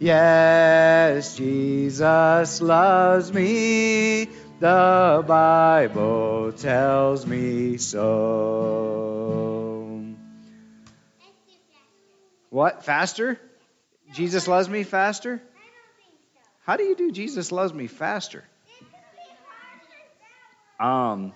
Yes, 0.00 1.36
Jesus 1.36 2.60
loves 2.60 3.32
me. 3.32 4.28
The 4.58 5.24
Bible 5.26 6.52
tells 6.52 7.26
me 7.26 7.76
so. 7.78 9.14
What? 12.50 12.84
Faster? 12.84 13.40
Jesus 14.12 14.48
loves 14.48 14.68
me 14.68 14.82
faster? 14.84 15.40
How 16.64 16.76
do 16.76 16.84
you 16.84 16.96
do 16.96 17.12
Jesus 17.12 17.52
loves 17.52 17.72
me 17.72 17.86
faster? 17.86 18.44
Um, 20.80 21.32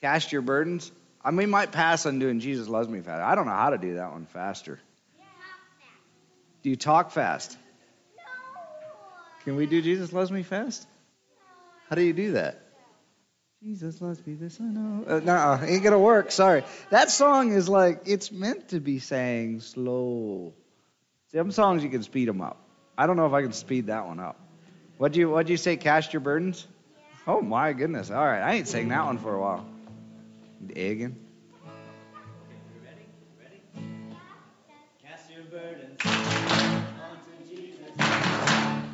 cast 0.00 0.32
your 0.32 0.42
burdens. 0.42 0.90
I 1.24 1.30
mean, 1.30 1.50
might 1.50 1.72
pass 1.72 2.06
on 2.06 2.18
doing 2.18 2.40
Jesus 2.40 2.68
loves 2.68 2.88
me 2.88 3.00
faster. 3.00 3.22
I 3.22 3.34
don't 3.34 3.46
know 3.46 3.52
how 3.52 3.70
to 3.70 3.78
do 3.78 3.94
that 3.94 4.12
one 4.12 4.26
faster. 4.26 4.78
Do 6.68 6.70
you 6.70 6.76
talk 6.76 7.12
fast? 7.12 7.56
Can 9.44 9.56
we 9.56 9.64
do 9.64 9.80
Jesus 9.80 10.12
loves 10.12 10.30
me 10.30 10.42
fast? 10.42 10.86
How 11.88 11.96
do 11.96 12.02
you 12.02 12.12
do 12.12 12.32
that? 12.32 12.60
Jesus 13.62 14.02
loves 14.02 14.20
me, 14.26 14.34
this 14.34 14.60
I 14.60 14.64
know. 14.64 15.02
Uh, 15.06 15.20
no, 15.20 15.58
ain't 15.62 15.82
gonna 15.82 15.98
work. 15.98 16.30
Sorry. 16.30 16.64
That 16.90 17.10
song 17.10 17.52
is 17.52 17.70
like 17.70 18.02
it's 18.04 18.30
meant 18.30 18.68
to 18.68 18.80
be 18.80 18.98
sang 18.98 19.60
slow. 19.60 20.52
Some 21.32 21.52
songs 21.52 21.82
you 21.82 21.88
can 21.88 22.02
speed 22.02 22.28
them 22.28 22.42
up. 22.42 22.58
I 22.98 23.06
don't 23.06 23.16
know 23.16 23.24
if 23.24 23.32
I 23.32 23.40
can 23.40 23.54
speed 23.54 23.86
that 23.86 24.06
one 24.06 24.20
up. 24.20 24.38
What 24.98 25.12
do 25.12 25.20
you 25.20 25.30
What 25.30 25.46
do 25.46 25.52
you 25.52 25.56
say? 25.56 25.78
Cast 25.78 26.12
your 26.12 26.20
burdens. 26.20 26.66
Oh 27.26 27.40
my 27.40 27.72
goodness! 27.72 28.10
All 28.10 28.26
right, 28.26 28.42
I 28.42 28.56
ain't 28.56 28.68
sang 28.68 28.88
that 28.88 29.06
one 29.06 29.16
for 29.16 29.34
a 29.34 29.40
while. 29.40 29.66
Again. 30.68 31.27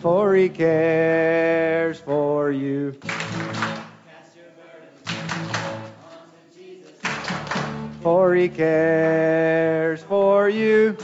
For 0.04 0.34
he 0.34 0.50
cares 0.50 1.98
for 1.98 2.52
you. 2.52 2.94
For 8.02 8.34
he 8.34 8.50
cares 8.50 10.02
for 10.02 10.50
you. 10.50 10.98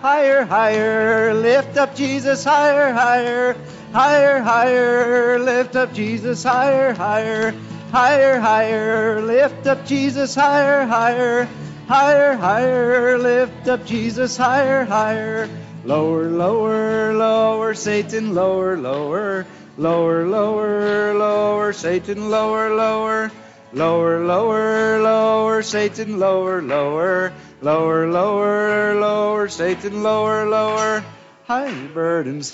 Higher, 0.00 0.44
higher, 0.44 1.34
lift 1.34 1.76
up 1.78 1.96
Jesus, 1.96 2.44
higher, 2.44 2.92
higher, 2.92 3.56
higher, 3.90 4.40
higher, 4.40 5.40
lift 5.40 5.74
up 5.74 5.92
Jesus, 5.92 6.44
higher, 6.44 6.94
higher, 6.94 7.56
higher, 7.90 8.38
higher, 8.38 9.20
lift 9.20 9.66
up 9.66 9.84
Jesus, 9.84 10.32
higher, 10.32 10.86
higher, 10.86 11.48
higher, 11.88 12.36
higher, 12.36 13.18
lift 13.18 13.66
up 13.66 13.84
Jesus, 13.84 14.36
higher, 14.36 14.84
higher. 14.84 15.48
Lower, 15.86 16.24
lower, 16.28 17.14
lower, 17.14 17.72
Satan, 17.74 18.34
lower, 18.34 18.76
lower, 18.76 19.46
lower, 19.78 20.26
lower, 20.26 21.14
lower, 21.14 21.72
Satan, 21.72 22.28
lower, 22.28 22.74
lower, 22.74 23.30
lower, 23.72 24.18
lower, 24.18 25.00
lower, 25.00 25.62
Satan, 25.62 26.18
lower, 26.18 26.60
lower, 26.60 27.32
lower, 27.62 28.10
lower, 28.10 28.98
lower, 28.98 29.48
Satan, 29.48 30.02
lower, 30.02 30.50
lower, 30.50 31.04
high 31.44 31.86
burdens. 31.94 32.50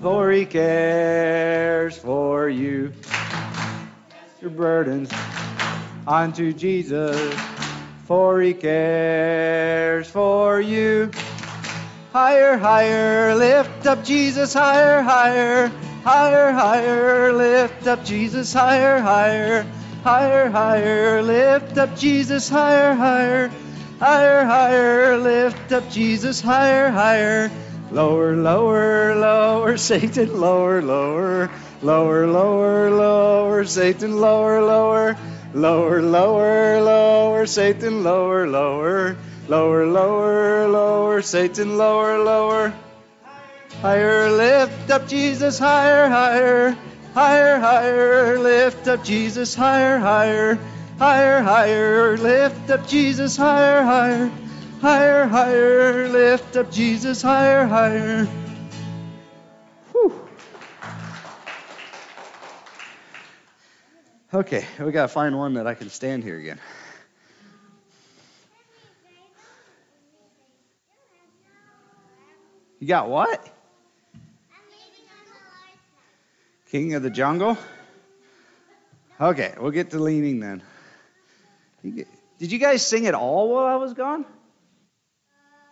For 0.00 0.32
he 0.32 0.46
cares 0.46 1.98
for 1.98 2.48
you. 2.48 2.94
Your 4.40 4.48
burdens. 4.48 5.12
Onto 6.06 6.54
Jesus 6.54 7.51
for 8.12 8.42
he 8.42 8.52
cares 8.52 10.06
for 10.06 10.60
you. 10.60 11.10
Higher, 12.12 12.58
higher, 12.58 13.34
lift 13.34 13.86
up 13.86 14.04
Jesus, 14.04 14.52
higher, 14.52 15.00
higher, 15.00 15.68
higher, 16.04 16.52
higher, 16.52 17.32
lift 17.32 17.86
up 17.86 18.04
Jesus, 18.04 18.52
higher, 18.52 19.00
higher, 19.00 19.64
higher, 20.04 20.50
higher, 20.50 21.22
lift 21.22 21.78
up 21.78 21.96
Jesus, 21.96 22.50
higher, 22.50 22.92
higher, 22.92 23.50
higher, 23.98 24.44
higher, 24.44 25.16
lift 25.16 25.72
up 25.72 25.88
Jesus, 25.88 26.42
higher, 26.42 26.90
higher. 26.90 27.50
Lower, 27.90 28.36
lower, 28.36 29.16
lower, 29.16 29.78
Satan, 29.78 30.38
lower, 30.38 30.82
lower, 30.82 31.50
lower, 31.80 32.26
lower, 32.26 32.90
lower, 32.90 33.64
Satan, 33.64 34.20
lower, 34.20 34.60
lower, 34.60 35.16
lower, 35.16 35.31
lower, 35.54 36.02
lower, 36.02 36.80
lower, 36.82 37.46
Satan, 37.46 38.02
lower, 38.02 38.46
lower, 38.46 39.16
lower, 39.48 39.86
lower, 39.86 40.68
lower, 40.68 41.22
Satan, 41.22 41.76
lower, 41.76 42.22
lower. 42.22 42.72
Higher, 43.80 44.30
lift 44.30 44.90
up 44.90 45.08
Jesus, 45.08 45.58
higher, 45.58 46.08
higher, 46.08 46.76
higher, 47.14 47.58
higher, 47.58 48.38
lift 48.38 48.86
up 48.88 49.04
Jesus, 49.04 49.54
higher, 49.54 49.98
higher, 49.98 50.58
higher, 50.98 51.42
higher, 51.42 52.16
lift 52.16 52.70
up 52.70 52.86
Jesus, 52.86 53.36
higher, 53.36 53.82
higher, 53.82 54.30
higher, 54.80 55.26
higher, 55.26 56.08
lift 56.08 56.56
up 56.56 56.70
Jesus, 56.70 57.22
higher, 57.22 57.66
higher. 57.66 58.28
Okay, 64.34 64.64
we 64.80 64.92
gotta 64.92 65.08
find 65.08 65.36
one 65.36 65.54
that 65.54 65.66
I 65.66 65.74
can 65.74 65.90
stand 65.90 66.24
here 66.24 66.38
again. 66.38 66.58
You 72.80 72.88
got 72.88 73.10
what? 73.10 73.46
King 76.70 76.94
of 76.94 77.02
the 77.02 77.10
Jungle? 77.10 77.58
Okay, 79.20 79.54
we'll 79.60 79.70
get 79.70 79.90
to 79.90 79.98
leaning 79.98 80.40
then. 80.40 80.62
Did 81.84 82.50
you 82.52 82.58
guys 82.58 82.84
sing 82.84 83.06
at 83.06 83.14
all 83.14 83.50
while 83.50 83.66
I 83.66 83.76
was 83.76 83.92
gone? 83.92 84.24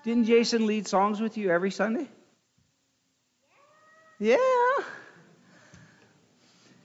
Didn't 0.04 0.24
Jason 0.26 0.66
lead 0.66 0.86
songs 0.86 1.18
with 1.18 1.38
you 1.38 1.50
every 1.50 1.70
Sunday? 1.70 2.08
Yeah. 4.18 4.36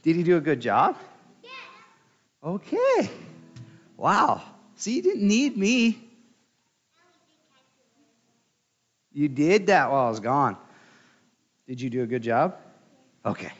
Did 0.04 0.16
he 0.16 0.24
do 0.24 0.38
a 0.38 0.42
good 0.42 0.62
job? 0.62 0.96
Okay. 2.46 3.10
Wow. 3.98 4.43
See, 4.76 4.96
you 4.98 5.02
didn't 5.02 5.28
need 5.28 5.58
me. 5.58 5.98
You 9.12 9.28
did 9.30 9.68
that 9.68 9.89
while 9.89 10.06
I 10.06 10.10
was 10.10 10.20
gone. 10.20 10.56
Did 11.68 11.82
you 11.82 11.89
do 11.89 12.04
a 12.04 12.06
good 12.06 12.22
job? 12.22 12.58
Okay. 13.26 13.52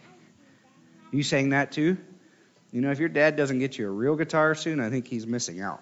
You 1.12 1.24
sang 1.24 1.50
that 1.50 1.72
too? 1.72 1.98
You 2.72 2.82
know, 2.82 2.92
if 2.92 3.00
your 3.00 3.10
dad 3.10 3.38
doesn't 3.38 3.58
get 3.58 3.78
you 3.78 3.88
a 3.88 3.90
real 3.90 4.16
guitar 4.16 4.54
soon, 4.54 4.80
I 4.80 4.90
think 4.90 5.08
he's 5.08 5.26
missing 5.26 5.62
out. 5.62 5.82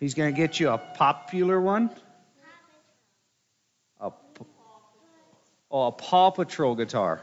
He's 0.00 0.12
going 0.12 0.34
to 0.34 0.36
get 0.36 0.60
you 0.60 0.68
a 0.68 0.76
popular 0.76 1.58
one? 1.58 1.88
A, 4.00 4.10
oh, 5.70 5.86
a 5.86 5.92
Paw 5.92 6.30
Patrol 6.32 6.74
guitar. 6.74 7.22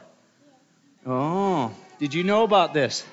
Oh, 1.05 1.71
did 1.99 2.13
you 2.13 2.23
know 2.23 2.43
about 2.43 2.73
this? 2.73 3.03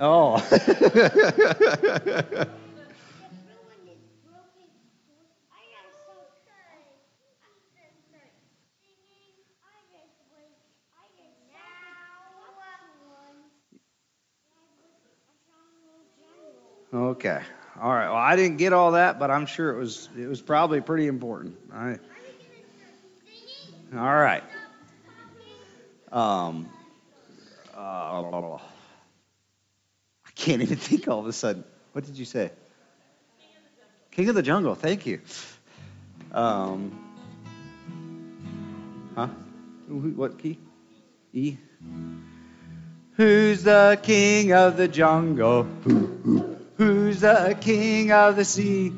Oh. 0.00 0.36
okay. 16.92 17.40
All 17.80 17.92
right. 17.92 18.08
Well, 18.08 18.16
I 18.16 18.34
didn't 18.36 18.56
get 18.56 18.72
all 18.72 18.92
that, 18.92 19.18
but 19.18 19.30
I'm 19.30 19.46
sure 19.46 19.70
it 19.70 19.78
was 19.78 20.08
it 20.16 20.26
was 20.26 20.40
probably 20.42 20.80
pretty 20.80 21.06
important. 21.06 21.56
All 21.72 21.78
right. 21.80 22.00
All 23.94 24.00
right. 24.00 24.42
Um. 26.12 26.68
Uh, 27.74 28.58
I 30.26 30.30
can't 30.34 30.62
even 30.62 30.76
think 30.76 31.08
all 31.08 31.20
of 31.20 31.26
a 31.26 31.32
sudden. 31.32 31.64
What 31.92 32.04
did 32.04 32.18
you 32.18 32.24
say? 32.24 32.50
King 34.10 34.28
of 34.28 34.34
the 34.34 34.42
Jungle. 34.42 34.74
Thank 34.74 35.06
you. 35.06 35.20
Um. 36.32 37.08
Huh? 39.14 39.28
What 39.88 40.38
key? 40.38 40.58
E. 41.32 41.56
Who's 43.16 43.64
the 43.64 43.98
king 44.02 44.52
of 44.52 44.76
the 44.76 44.86
jungle? 44.86 45.64
Who's 46.76 47.20
the 47.20 47.56
king 47.60 48.12
of 48.12 48.36
the 48.36 48.44
sea? 48.44 48.90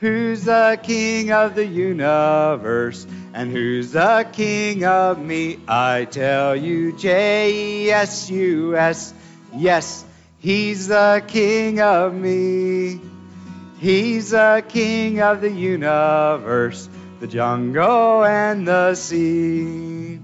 Who's 0.00 0.44
the 0.44 0.78
king 0.80 1.32
of 1.32 1.56
the 1.56 1.66
universe? 1.66 3.04
And 3.34 3.50
who's 3.50 3.92
the 3.92 4.28
king 4.32 4.84
of 4.84 5.18
me? 5.18 5.58
I 5.66 6.04
tell 6.04 6.54
you, 6.54 6.92
J 6.96 7.86
E 7.86 7.90
S 7.90 8.30
U 8.30 8.76
S. 8.76 9.12
Yes, 9.56 10.04
he's 10.38 10.86
the 10.86 11.24
king 11.26 11.80
of 11.80 12.14
me. 12.14 13.00
He's 13.80 14.30
the 14.30 14.64
king 14.68 15.20
of 15.20 15.40
the 15.40 15.50
universe, 15.50 16.88
the 17.18 17.26
jungle 17.26 18.24
and 18.24 18.68
the 18.68 18.94
sea. 18.94 20.20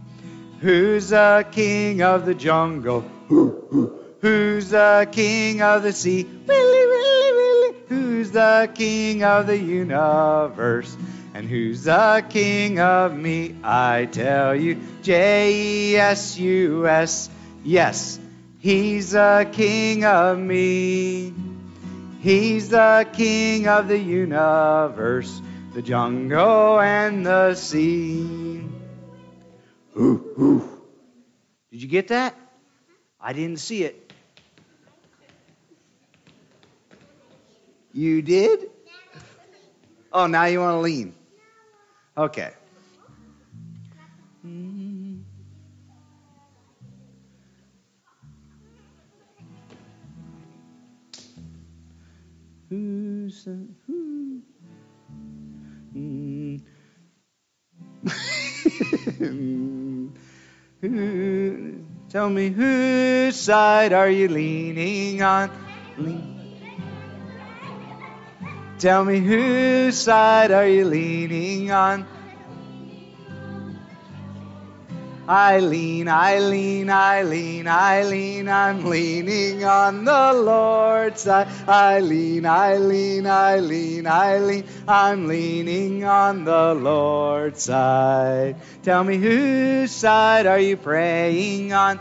Who's 0.61 1.09
the 1.09 1.45
king 1.51 2.01
of 2.01 2.27
the 2.27 2.35
jungle? 2.35 3.01
Who's 4.21 4.71
the 4.71 5.09
king 5.11 5.63
of 5.63 5.83
the 5.83 5.93
sea? 5.93 6.29
The 8.35 8.71
king 8.75 9.25
of 9.25 9.47
the 9.47 9.57
universe? 9.57 10.97
And 11.33 11.49
who's 11.49 11.85
the 11.85 12.25
king 12.29 12.79
of 12.79 13.17
me? 13.17 13.57
I 13.65 14.07
tell 14.07 14.55
you, 14.55 14.81
J 15.03 15.93
E 15.93 15.97
S 15.97 16.39
U 16.39 16.87
S. 16.87 17.31
Yes, 17.65 18.21
he's 18.61 19.13
the 19.13 19.49
king 19.51 20.05
of 20.05 20.39
me. 20.39 21.33
He's 22.21 22.69
the 22.69 23.09
king 23.13 23.67
of 23.67 23.89
the 23.89 23.99
universe, 23.99 25.41
the 25.73 25.83
jungle 25.83 26.79
and 26.81 27.27
the 27.27 27.55
sea. 27.55 28.65
Ooh, 29.97 30.25
ooh. 30.39 30.83
Did 31.71 31.83
you 31.83 31.89
get 31.89 32.09
that? 32.09 32.37
I 33.21 33.33
didn't 33.33 33.59
see 33.59 33.85
it. 33.85 34.04
You 37.95 38.23
did? 38.23 38.71
Oh, 40.13 40.27
now 40.27 40.47
you 40.47 40.59
want 40.59 40.75
to 40.75 40.81
lean. 40.81 41.15
Okay. 42.19 42.51
Who's 52.69 53.45
the, 53.45 53.65
who? 53.87 54.43
Tell 62.09 62.29
me 62.29 62.49
whose 62.49 63.37
side 63.37 63.93
are 63.93 64.11
you 64.11 64.27
leaning 64.27 65.23
on? 65.23 66.44
Tell 68.85 69.03
me 69.03 69.19
whose 69.19 69.97
side 69.97 70.53
are 70.53 70.69
you 70.69 70.85
leaning 70.85 71.71
on? 71.71 72.07
I 75.27 75.61
lean, 75.61 76.07
I 76.07 76.39
lean, 76.41 76.91
I 76.91 77.23
lean, 77.23 77.67
I 77.67 78.03
lean, 78.03 78.47
I'm 78.47 78.85
leaning 78.85 79.65
on 79.65 80.05
the 80.05 80.35
Lord's 80.35 81.23
side. 81.23 81.49
I 81.67 82.01
lean, 82.01 82.45
I 82.45 82.77
lean, 82.77 83.27
I 83.27 83.61
lean, 83.61 84.07
I 84.07 84.39
lean, 84.41 84.65
I'm 84.87 85.29
leaning 85.29 86.05
on 86.05 86.45
the 86.45 86.75
Lord's 86.75 87.63
side. 87.63 88.57
Tell 88.83 89.03
me 89.03 89.17
whose 89.17 89.93
side 89.93 90.45
are 90.45 90.61
you 90.61 90.77
praying 90.77 91.73
on? 91.73 91.99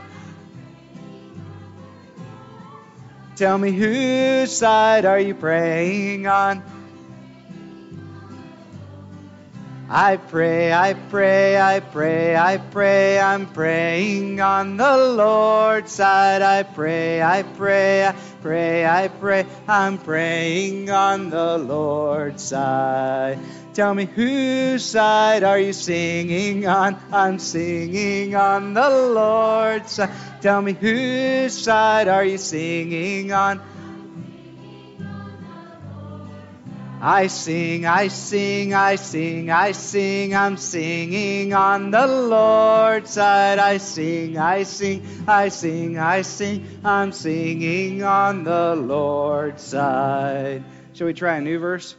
Tell 3.37 3.57
me 3.57 3.71
whose 3.71 4.51
side 4.51 5.05
are 5.05 5.19
you 5.19 5.33
praying 5.33 6.27
on? 6.27 6.72
I 9.95 10.17
pray, 10.17 10.73
I 10.73 10.95
pray, 10.95 11.61
I 11.61 11.79
pray, 11.79 12.35
I 12.35 12.57
pray, 12.57 13.19
I'm 13.19 13.45
praying 13.45 14.41
on 14.41 14.75
the 14.75 14.97
Lord's 14.97 15.91
side. 15.91 16.41
I 16.41 16.63
pray, 16.63 17.21
I 17.21 17.43
pray, 17.43 18.07
I 18.07 18.15
pray, 18.41 18.87
I 18.87 19.07
pray, 19.09 19.45
I'm 19.67 19.99
praying 19.99 20.89
on 20.89 21.29
the 21.29 21.59
Lord's 21.59 22.41
side. 22.41 23.37
Tell 23.75 23.93
me 23.93 24.05
whose 24.05 24.83
side 24.83 25.43
are 25.43 25.59
you 25.59 25.73
singing 25.73 26.65
on? 26.65 26.97
I'm 27.11 27.37
singing 27.37 28.33
on 28.33 28.73
the 28.73 28.89
Lord's 28.89 29.91
side. 29.91 30.09
Tell 30.41 30.59
me 30.59 30.73
whose 30.73 31.53
side 31.53 32.07
are 32.07 32.25
you 32.25 32.39
singing 32.39 33.31
on? 33.31 33.61
I 37.05 37.27
sing, 37.27 37.85
I 37.85 38.07
sing, 38.07 38.73
I 38.73 38.95
sing, 38.95 39.51
I 39.51 39.73
sing, 39.73 40.33
I'm 40.33 40.55
singing 40.55 41.53
on 41.53 41.91
the 41.91 42.07
Lord's 42.07 43.09
side. 43.09 43.59
I 43.59 43.75
sing, 43.75 44.37
I 44.37 44.63
sing, 44.63 45.05
I 45.27 45.49
sing, 45.49 45.99
I 45.99 46.21
sing, 46.21 46.79
I'm 46.81 47.11
singing 47.11 48.03
on 48.03 48.45
the 48.45 48.75
Lord's 48.77 49.63
side. 49.63 50.63
Shall 50.93 51.07
we 51.07 51.13
try 51.13 51.35
a 51.35 51.41
new 51.41 51.59
verse? 51.59 51.93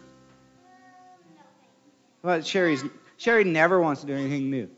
Well, 2.23 2.41
Sherry's 2.41 2.83
Sherry 3.19 3.45
never 3.45 3.79
wants 3.79 4.01
to 4.01 4.07
do 4.07 4.15
anything 4.15 4.49
new. 4.51 4.71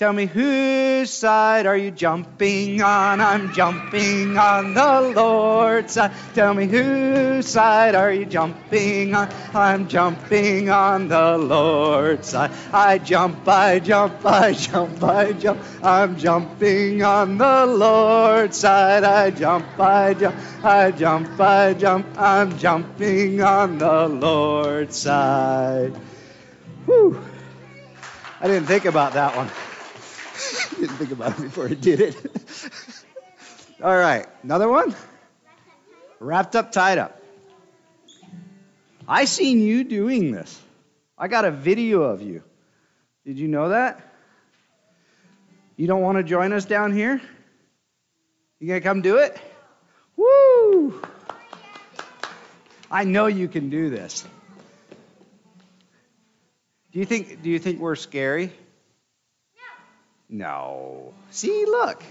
Tell 0.00 0.14
me 0.14 0.24
whose 0.24 1.10
side 1.10 1.66
are 1.66 1.76
you 1.76 1.90
jumping 1.90 2.80
on? 2.80 3.20
I'm 3.20 3.52
jumping 3.52 4.38
on 4.38 4.72
the 4.72 5.12
Lord's 5.14 5.92
side. 5.92 6.12
Tell 6.32 6.54
me 6.54 6.66
whose 6.66 7.46
side 7.46 7.94
are 7.94 8.10
you 8.10 8.24
jumping 8.24 9.14
on? 9.14 9.28
I'm 9.52 9.88
jumping 9.88 10.70
on 10.70 11.08
the 11.08 11.36
Lord's 11.36 12.28
side. 12.28 12.50
I 12.72 12.96
jump, 12.96 13.46
I 13.46 13.78
jump, 13.78 14.24
I 14.24 14.54
jump, 14.54 15.02
I 15.02 15.32
jump. 15.32 15.60
I'm 15.82 16.16
jumping 16.16 17.02
on 17.02 17.36
the 17.36 17.66
Lord's 17.66 18.56
side. 18.56 19.04
I 19.04 19.30
jump, 19.30 19.78
I 19.78 20.14
jump, 20.14 20.64
I 20.64 20.90
jump, 20.92 21.38
I 21.38 21.74
jump. 21.74 22.06
I'm 22.18 22.56
jumping 22.56 23.42
on 23.42 23.76
the 23.76 24.08
Lord's 24.08 24.96
side. 24.96 25.92
Whew. 26.86 27.22
I 28.40 28.46
didn't 28.46 28.64
think 28.64 28.86
about 28.86 29.12
that 29.12 29.36
one. 29.36 29.50
Didn't 30.80 30.96
think 30.96 31.12
about 31.12 31.38
it 31.38 31.42
before 31.42 31.66
I 31.66 31.74
did 31.74 32.00
it. 32.00 32.16
All 33.82 33.96
right, 33.96 34.26
another 34.42 34.68
one. 34.68 34.94
Wrapped 36.18 36.56
up, 36.56 36.72
tied 36.72 36.98
up. 36.98 37.20
I 39.06 39.24
seen 39.24 39.60
you 39.60 39.84
doing 39.84 40.32
this. 40.32 40.60
I 41.18 41.28
got 41.28 41.44
a 41.44 41.50
video 41.50 42.02
of 42.02 42.22
you. 42.22 42.42
Did 43.24 43.38
you 43.38 43.48
know 43.48 43.70
that? 43.70 44.00
You 45.76 45.86
don't 45.86 46.02
want 46.02 46.18
to 46.18 46.24
join 46.24 46.52
us 46.52 46.64
down 46.64 46.92
here? 46.92 47.20
You 48.58 48.68
gonna 48.68 48.80
come 48.80 49.02
do 49.02 49.16
it? 49.16 49.38
Woo! 50.16 51.02
I 52.90 53.04
know 53.04 53.26
you 53.26 53.48
can 53.48 53.70
do 53.70 53.88
this. 53.88 54.26
Do 56.92 56.98
you 56.98 57.04
think 57.04 57.42
do 57.42 57.50
you 57.50 57.58
think 57.58 57.80
we're 57.80 57.96
scary? 57.96 58.52
No. 60.30 61.12
See, 61.30 61.64
look. 61.66 62.02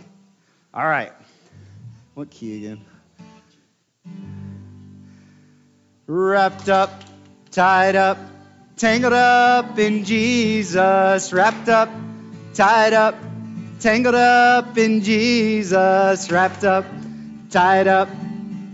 All 0.73 0.85
right. 0.85 1.13
What 2.15 2.29
key 2.29 2.57
again? 2.57 2.85
Wrapped 6.05 6.67
up, 6.67 6.91
tied 7.51 7.95
up, 7.95 8.17
tangled 8.75 9.13
up 9.13 9.79
in 9.79 10.03
Jesus. 10.03 11.31
Wrapped 11.31 11.69
up, 11.69 11.89
tied 12.53 12.93
up, 12.93 13.15
tangled 13.79 14.15
up 14.15 14.77
in 14.77 15.01
Jesus. 15.01 16.29
Wrapped 16.29 16.65
up, 16.65 16.85
tied 17.49 17.87
up, 17.87 18.09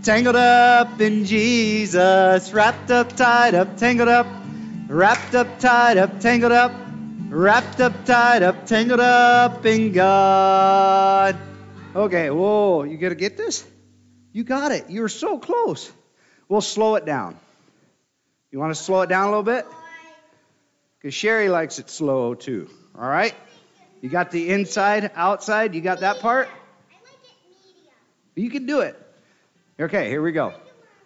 tangled 0.02 0.36
up 0.36 1.00
in 1.00 1.24
Jesus. 1.24 2.52
Wrapped 2.52 2.90
up, 2.90 3.14
tied 3.14 3.54
up, 3.54 3.76
tangled 3.76 4.08
up, 4.08 4.26
wrapped 4.88 5.34
up, 5.36 5.60
tied 5.60 5.98
up, 5.98 6.18
tangled 6.18 6.52
up 6.52 6.85
wrapped 7.28 7.80
up, 7.80 8.04
tied 8.04 8.42
up, 8.42 8.66
tangled 8.66 9.00
up 9.00 9.64
in 9.66 9.92
God. 9.92 11.36
Okay, 11.94 12.30
whoa, 12.30 12.84
you 12.84 12.96
gotta 12.98 13.14
get 13.14 13.36
this? 13.36 13.66
You 14.32 14.44
got 14.44 14.72
it. 14.72 14.90
You're 14.90 15.08
so 15.08 15.38
close. 15.38 15.90
We'll 16.48 16.60
slow 16.60 16.94
it 16.96 17.04
down. 17.04 17.38
You 18.50 18.58
want 18.58 18.74
to 18.74 18.80
slow 18.80 19.02
it 19.02 19.08
down 19.08 19.24
a 19.24 19.30
little 19.30 19.42
bit? 19.42 19.66
Because 20.98 21.14
Sherry 21.14 21.48
likes 21.48 21.78
it 21.78 21.90
slow 21.90 22.34
too. 22.34 22.68
All 22.96 23.08
right? 23.08 23.34
You 24.00 24.08
got 24.08 24.30
the 24.30 24.50
inside, 24.50 25.10
outside. 25.14 25.74
You 25.74 25.80
got 25.80 26.00
that 26.00 26.20
part? 26.20 26.48
You 28.34 28.50
can 28.50 28.66
do 28.66 28.80
it. 28.80 28.94
Okay, 29.80 30.08
here 30.08 30.22
we 30.22 30.32
go. 30.32 30.54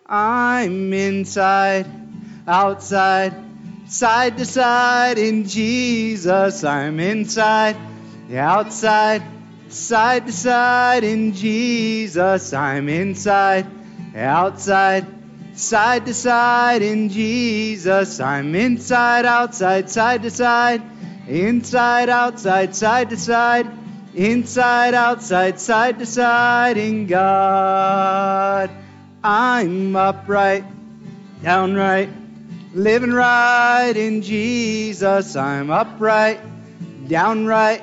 I'm 0.07 0.93
inside, 0.93 1.87
outside 2.47 3.50
side 3.91 4.39
to 4.39 4.45
side 4.45 5.19
in 5.19 5.49
Jesus. 5.49 6.63
I'm 6.63 7.01
inside, 7.01 7.77
outside, 8.33 9.23
side 9.69 10.27
to 10.27 10.33
side 10.33 11.03
in 11.03 11.35
Jesus. 11.35 12.53
I'm 12.53 12.89
inside, 12.89 13.67
outside, 14.15 15.07
side 15.55 16.07
to 16.07 16.15
side 16.15 16.83
in 16.83 17.09
Jesus. 17.09 18.21
I'm 18.21 18.55
inside, 18.55 19.27
outside, 19.27 19.91
side 19.91 20.23
to 20.23 20.31
side, 20.31 20.83
inside, 21.27 22.09
outside, 22.09 22.77
side 22.77 23.11
to 23.11 23.17
side, 23.17 23.67
inside, 24.15 24.95
outside, 24.95 25.59
side 25.59 25.99
to 25.99 26.07
side 26.07 26.77
in 26.77 27.09
God. 27.09 28.71
I'm 29.25 29.97
upright, 29.97 30.65
downright 31.43 32.20
living 32.73 33.13
right 33.13 33.93
in 33.97 34.23
Jesus. 34.23 35.35
I'm 35.35 35.71
upright, 35.71 36.41
downright, 37.09 37.83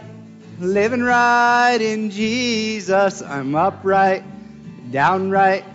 living 0.60 1.04
right 1.04 1.78
in 1.80 2.10
Jesus. 2.10 3.22
I'm 3.22 3.54
upright, 3.56 4.24
downright, 4.92 5.66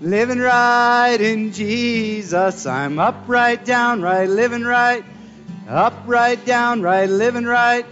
living 0.00 0.38
right 0.38 1.18
in 1.20 1.52
Jesus. 1.52 2.66
I'm 2.66 2.98
upright, 2.98 3.64
downright, 3.64 4.28
living 4.28 4.62
right, 4.62 5.04
upright, 5.68 6.44
downright, 6.44 7.10
living 7.10 7.44
right, 7.44 7.84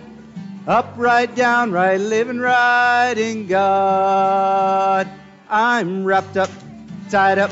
upright, 0.67 1.35
downright, 1.35 2.01
living 2.01 2.39
right 2.39 3.15
in 3.17 3.49
God. 3.49 5.09
I'm 5.49 6.05
wrapped 6.05 6.37
up, 6.37 6.51
tied 7.11 7.39
up, 7.41 7.51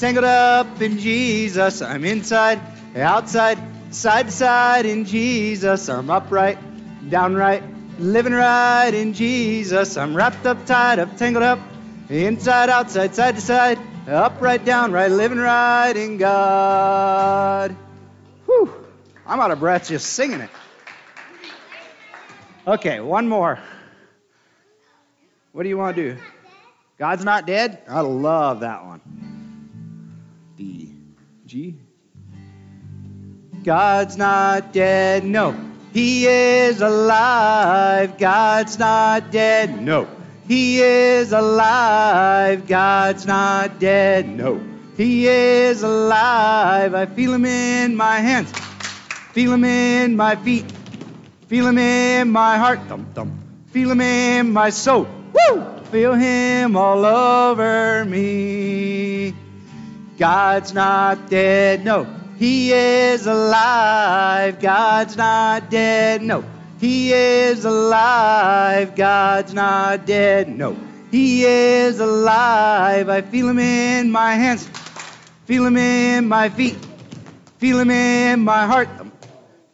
tangled 0.00 0.24
up 0.24 0.80
in 0.80 0.98
Jesus. 0.98 1.82
I'm 1.82 2.06
inside, 2.06 2.58
outside, 2.96 3.58
side 3.90 4.26
to 4.26 4.32
side 4.32 4.86
in 4.86 5.04
Jesus. 5.04 5.90
I'm 5.90 6.08
upright, 6.08 6.58
downright, 7.10 7.62
living 7.98 8.32
right 8.32 8.92
in 8.94 9.12
Jesus. 9.12 9.98
I'm 9.98 10.16
wrapped 10.16 10.46
up, 10.46 10.64
tied 10.64 10.98
up, 10.98 11.18
tangled 11.18 11.44
up, 11.44 11.58
inside, 12.08 12.70
outside, 12.70 13.14
side 13.14 13.34
to 13.34 13.42
side, 13.42 13.78
upright, 14.08 14.64
downright, 14.64 15.10
living 15.10 15.38
right 15.38 15.94
in 15.94 16.16
God. 16.16 17.76
Whew, 18.46 18.72
I'm 19.26 19.38
out 19.38 19.50
of 19.50 19.60
breath 19.60 19.88
just 19.88 20.14
singing 20.14 20.40
it. 20.40 20.50
Okay, 22.66 23.00
one 23.00 23.28
more. 23.28 23.58
What 25.52 25.64
do 25.64 25.68
you 25.68 25.76
want 25.76 25.94
to 25.96 26.14
do? 26.14 26.20
God's 26.96 27.24
not 27.24 27.46
dead? 27.46 27.82
I 27.86 28.00
love 28.00 28.60
that 28.60 28.84
one. 28.84 29.29
G. 31.50 31.74
God's 33.64 34.16
not 34.16 34.72
dead, 34.72 35.24
no. 35.24 35.52
He 35.92 36.24
is 36.24 36.80
alive. 36.80 38.18
God's 38.18 38.78
not 38.78 39.32
dead, 39.32 39.82
no. 39.82 40.06
He 40.46 40.80
is 40.80 41.32
alive. 41.32 42.68
God's 42.68 43.26
not 43.26 43.80
dead, 43.80 44.28
no. 44.28 44.62
He 44.96 45.26
is 45.26 45.82
alive. 45.82 46.94
I 46.94 47.06
feel 47.06 47.34
him 47.34 47.44
in 47.44 47.96
my 47.96 48.20
hands, 48.20 48.52
feel 49.32 49.52
him 49.52 49.64
in 49.64 50.14
my 50.14 50.36
feet, 50.36 50.70
feel 51.48 51.66
him 51.66 51.78
in 51.78 52.30
my 52.30 52.58
heart, 52.58 52.78
thump 52.86 53.12
thump. 53.12 53.32
Feel 53.72 53.90
him 53.90 54.00
in 54.00 54.52
my 54.52 54.70
soul, 54.70 55.08
woo! 55.34 55.64
Feel 55.90 56.14
him 56.14 56.76
all 56.76 57.04
over 57.04 58.04
me. 58.04 59.34
God's 60.20 60.74
not 60.74 61.30
dead, 61.30 61.82
no. 61.82 62.06
He 62.38 62.74
is 62.74 63.26
alive. 63.26 64.60
God's 64.60 65.16
not 65.16 65.70
dead, 65.70 66.20
no. 66.20 66.44
He 66.78 67.10
is 67.14 67.64
alive. 67.64 68.94
God's 68.96 69.54
not 69.54 70.04
dead, 70.04 70.46
no. 70.46 70.76
He 71.10 71.46
is 71.46 72.00
alive. 72.00 73.08
I 73.08 73.22
feel 73.22 73.48
him 73.48 73.60
in 73.60 74.10
my 74.10 74.34
hands, 74.34 74.68
feel 75.46 75.64
him 75.64 75.78
in 75.78 76.28
my 76.28 76.50
feet, 76.50 76.76
feel 77.56 77.80
him 77.80 77.90
in 77.90 78.40
my 78.40 78.66
heart, 78.66 78.90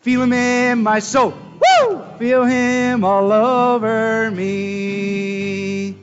feel 0.02 0.22
him 0.22 0.32
in 0.32 0.80
my 0.80 1.00
soul. 1.00 1.34
Woo! 1.80 2.04
Feel 2.20 2.44
him 2.44 3.02
all 3.02 3.32
over 3.32 4.30
me. 4.30 5.96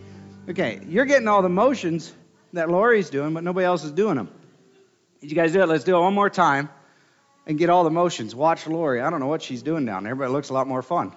Okay, 0.50 0.82
you're 0.90 1.06
getting 1.06 1.30
all 1.30 1.42
the 1.42 1.48
motions 1.48 2.12
that 2.54 2.70
Lori's 2.70 3.10
doing, 3.10 3.34
but 3.34 3.44
nobody 3.44 3.66
else 3.66 3.84
is 3.84 3.92
doing 3.92 4.16
them. 4.16 4.30
Did 5.22 5.32
you 5.32 5.36
guys 5.36 5.52
do 5.52 5.62
it? 5.62 5.68
Let's 5.68 5.84
do 5.84 5.96
it 5.96 6.00
one 6.00 6.14
more 6.14 6.30
time 6.30 6.70
and 7.46 7.58
get 7.58 7.70
all 7.70 7.84
the 7.84 7.90
motions. 7.90 8.36
Watch 8.36 8.68
Lori. 8.68 9.02
I 9.02 9.10
don't 9.10 9.20
know 9.20 9.28
what 9.28 9.42
she's 9.42 9.64
doing 9.64 9.86
down 9.86 10.04
there, 10.04 10.16
but 10.16 10.26
it 10.26 10.30
looks 10.30 10.50
a 10.50 10.54
lot 10.54 10.68
more 10.68 10.82
fun. 10.82 11.14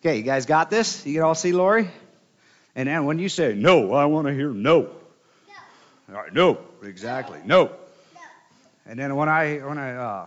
Okay, 0.00 0.16
you 0.18 0.22
guys 0.22 0.46
got 0.46 0.70
this? 0.70 1.04
You 1.04 1.14
can 1.14 1.22
all 1.22 1.34
see 1.34 1.52
Lori? 1.52 1.90
And 2.76 2.88
then 2.88 3.04
when 3.04 3.18
you 3.18 3.28
say 3.28 3.54
no, 3.54 3.92
I 3.92 4.04
want 4.04 4.28
to 4.28 4.34
hear 4.34 4.50
no. 4.50 4.90
no. 6.08 6.24
No. 6.32 6.58
Exactly. 6.82 7.40
No. 7.44 7.64
no. 7.64 7.72
And 8.86 8.98
then 8.98 9.16
when 9.16 9.28
I 9.28 9.56
when 9.58 9.78
I 9.78 9.94
uh, 9.94 10.26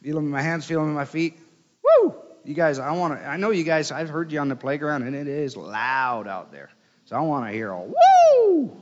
feel 0.00 0.14
them 0.14 0.26
in 0.26 0.30
my 0.30 0.42
hands, 0.42 0.64
feel 0.64 0.78
them 0.78 0.90
in 0.90 0.94
my 0.94 1.06
feet, 1.06 1.36
woo! 1.82 2.14
You 2.44 2.54
guys, 2.54 2.78
I 2.78 2.92
want 2.92 3.18
to. 3.18 3.26
I 3.26 3.36
know 3.36 3.50
you 3.50 3.64
guys. 3.64 3.90
I've 3.90 4.08
heard 4.08 4.30
you 4.30 4.38
on 4.38 4.48
the 4.48 4.56
playground, 4.56 5.02
and 5.02 5.16
it 5.16 5.26
is 5.26 5.56
loud 5.56 6.28
out 6.28 6.52
there. 6.52 6.70
So 7.08 7.16
I 7.16 7.20
want 7.20 7.46
to 7.46 7.52
hear 7.52 7.70
a 7.70 7.80
woo, 7.80 8.76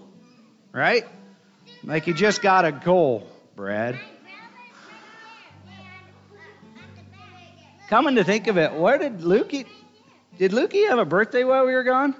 right? 0.72 1.06
Like 1.84 2.08
you 2.08 2.12
just 2.12 2.42
got 2.42 2.64
a 2.64 2.72
goal, 2.72 3.24
Brad. 3.54 4.00
Coming 7.88 8.16
to 8.16 8.24
think 8.24 8.48
of 8.48 8.58
it, 8.58 8.72
where 8.72 8.98
did 8.98 9.20
Lukey? 9.20 9.64
Did 10.38 10.50
Lukey 10.50 10.88
have 10.88 10.98
a 10.98 11.04
birthday 11.04 11.44
while 11.44 11.66
we 11.66 11.72
were 11.72 11.84
gone? 11.84 12.16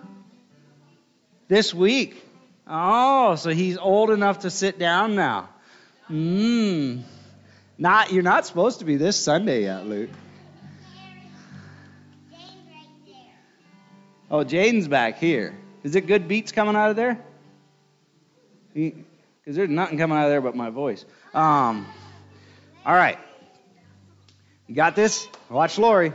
This 1.48 1.74
week. 1.74 2.22
Oh, 2.68 3.34
so 3.34 3.50
he's 3.50 3.76
old 3.76 4.10
enough 4.10 4.40
to 4.40 4.50
sit 4.50 4.78
down 4.78 5.16
now. 5.16 5.48
Mmm. 6.08 7.02
Not 7.78 8.12
you're 8.12 8.22
not 8.22 8.46
supposed 8.46 8.78
to 8.78 8.84
be 8.84 8.94
this 8.94 9.16
Sunday 9.16 9.62
yet, 9.62 9.84
Luke. 9.88 10.10
Oh, 14.30 14.44
Jaden's 14.44 14.86
back 14.86 15.18
here. 15.18 15.65
Is 15.86 15.94
it 15.94 16.08
good 16.08 16.26
beats 16.26 16.50
coming 16.50 16.74
out 16.74 16.90
of 16.90 16.96
there? 16.96 17.16
Because 18.74 19.54
there's 19.54 19.70
nothing 19.70 19.98
coming 19.98 20.18
out 20.18 20.24
of 20.24 20.30
there 20.30 20.40
but 20.40 20.56
my 20.56 20.68
voice. 20.68 21.04
Um. 21.32 21.86
All 22.84 22.92
right. 22.92 23.16
You 24.66 24.74
got 24.74 24.96
this? 24.96 25.28
Watch 25.48 25.78
Lori. 25.78 26.12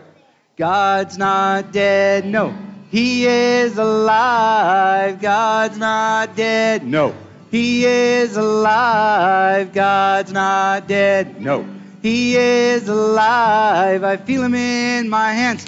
God's 0.58 1.18
not 1.18 1.72
dead. 1.72 2.26
No. 2.26 2.54
He 2.90 3.26
is 3.26 3.78
alive. 3.78 5.22
God's 5.22 5.78
not 5.78 6.36
dead. 6.36 6.86
No. 6.86 7.16
He 7.50 7.86
is 7.86 8.36
alive. 8.36 9.72
God's 9.72 10.34
not 10.34 10.90
dead. 10.90 11.40
No. 11.40 11.66
He 12.02 12.36
is 12.36 12.90
alive. 12.90 14.04
I 14.04 14.18
feel 14.18 14.44
him 14.44 14.54
in 14.54 15.08
my 15.08 15.32
hands. 15.32 15.64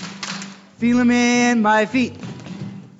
Feel 0.77 0.99
him 0.99 1.11
in 1.11 1.61
my 1.61 1.85
feet. 1.85 2.17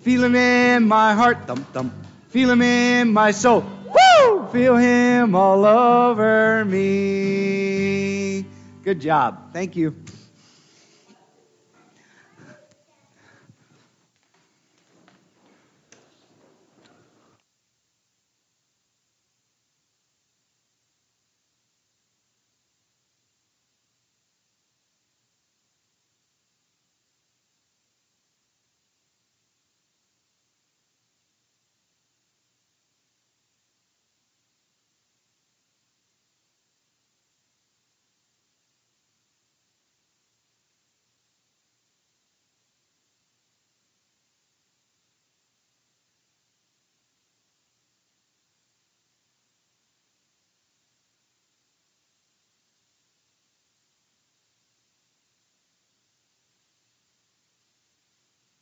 Feel 0.03 0.25
him 0.25 0.35
in 0.35 0.85
my 0.85 1.13
heart. 1.13 1.47
Thump, 1.47 1.71
thump. 1.71 1.93
Feel 2.27 2.51
him 2.51 2.61
in 2.61 3.13
my 3.13 3.31
soul. 3.31 3.63
Woo! 3.87 4.47
Feel 4.51 4.75
him 4.75 5.33
all 5.33 5.63
over 5.63 6.65
me. 6.65 8.45
Good 8.83 8.99
job. 8.99 9.53
Thank 9.53 9.77
you. 9.77 9.95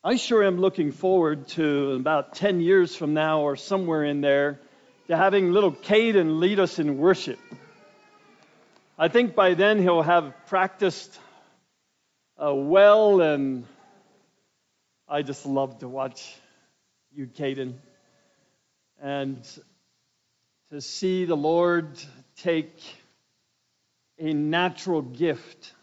I 0.04 0.16
sure 0.16 0.44
am 0.44 0.60
looking 0.60 0.94
forward 0.94 1.48
to 1.50 1.92
about 1.92 2.34
10 2.34 2.60
years 2.60 2.96
from 2.96 3.14
now 3.14 3.42
or 3.42 3.56
somewhere 3.56 4.04
in 4.04 4.20
there 4.20 4.60
to 5.06 5.16
having 5.16 5.52
little 5.52 5.72
Caden 5.72 6.40
lead 6.40 6.60
us 6.60 6.80
in 6.80 6.98
worship. 6.98 7.38
I 8.98 9.10
think 9.10 9.36
by 9.36 9.54
then 9.54 9.80
he'll 9.80 10.02
have 10.02 10.34
practiced 10.48 11.20
uh, 12.36 12.52
well, 12.52 13.22
and 13.22 13.68
I 15.08 15.22
just 15.22 15.46
love 15.46 15.78
to 15.82 15.88
watch 15.88 16.36
you, 17.14 17.28
Caden, 17.28 17.76
and 19.00 19.48
to 20.72 20.82
see 20.82 21.26
the 21.26 21.38
Lord 21.38 22.00
take 22.38 22.74
a 24.18 24.34
natural 24.34 25.04
gift 25.04 25.76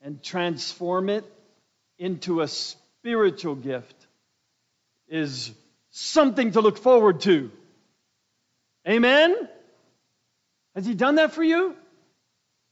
and 0.00 0.22
transform 0.22 1.10
it 1.10 1.30
into 1.98 2.40
a 2.40 2.48
spiritual 2.48 2.87
gift 3.62 4.06
is 5.08 5.52
something 5.90 6.52
to 6.52 6.60
look 6.60 6.78
forward 6.78 7.20
to. 7.22 7.50
Amen? 8.86 9.48
Has 10.74 10.86
He 10.86 10.94
done 10.94 11.16
that 11.16 11.32
for 11.32 11.42
you? 11.42 11.74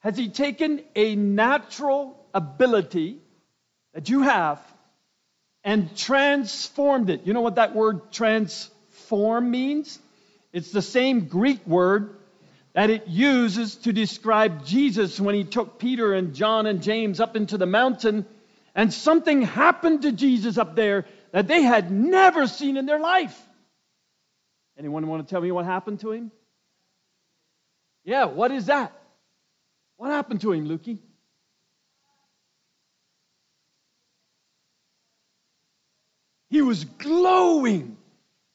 Has 0.01 0.17
He 0.17 0.29
taken 0.29 0.83
a 0.95 1.17
natural 1.17 2.17
ability 2.35 3.19
that 3.95 4.09
you 4.09 4.23
have 4.23 4.61
and 5.65 5.97
transformed 5.97 7.11
it? 7.11 7.23
You 7.25 7.33
know 7.33 7.41
what 7.41 7.57
that 7.57 7.75
word 7.75 8.13
transform 8.13 9.51
means? 9.51 9.99
It's 10.53 10.71
the 10.71 10.83
same 10.83 11.27
Greek 11.29 11.67
word 11.67 12.17
that 12.73 12.91
it 12.91 13.09
uses 13.09 13.77
to 13.77 13.93
describe 13.93 14.67
Jesus 14.67 15.19
when 15.19 15.35
he 15.35 15.45
took 15.45 15.79
Peter 15.79 16.13
and 16.13 16.35
John 16.35 16.67
and 16.67 16.83
James 16.83 17.21
up 17.21 17.35
into 17.35 17.57
the 17.57 17.67
mountain 17.67 18.27
and 18.77 18.93
something 18.93 19.41
happened 19.41 20.03
to 20.03 20.13
Jesus 20.13 20.59
up 20.59 20.77
there 20.77 21.07
that 21.33 21.49
they 21.49 21.63
had 21.63 21.91
never 21.91 22.47
seen 22.47 22.77
in 22.77 22.85
their 22.85 23.01
life. 23.01 23.37
Anyone 24.79 25.07
want 25.07 25.27
to 25.27 25.31
tell 25.31 25.41
me 25.41 25.51
what 25.51 25.65
happened 25.65 26.01
to 26.01 26.13
him? 26.13 26.31
Yeah, 28.05 28.27
what 28.27 28.53
is 28.53 28.67
that? 28.67 28.93
What 29.97 30.11
happened 30.11 30.43
to 30.43 30.53
him, 30.53 30.69
Lukey? 30.69 30.99
He 36.51 36.61
was 36.61 36.85
glowing. 36.85 37.97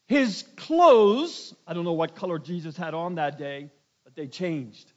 His 0.07 0.43
clothes, 0.55 1.55
I 1.65 1.73
don't 1.73 1.83
know 1.83 1.93
what 1.93 2.15
color 2.15 2.37
Jesus 2.37 2.77
had 2.77 2.93
on 2.93 3.15
that 3.15 3.39
day, 3.39 3.71
but 4.03 4.15
they 4.15 4.27
changed. 4.27 4.91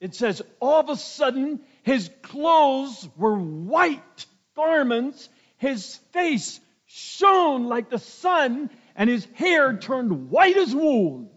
It 0.00 0.14
says, 0.14 0.42
all 0.60 0.80
of 0.80 0.88
a 0.88 0.96
sudden, 0.96 1.60
his 1.82 2.10
clothes 2.22 3.08
were 3.16 3.36
white 3.36 4.26
garments, 4.54 5.28
his 5.56 5.96
face 6.12 6.60
shone 6.86 7.66
like 7.66 7.90
the 7.90 7.98
sun, 7.98 8.70
and 8.94 9.10
his 9.10 9.26
hair 9.34 9.76
turned 9.76 10.30
white 10.30 10.56
as 10.56 10.74
wool. 10.74 11.32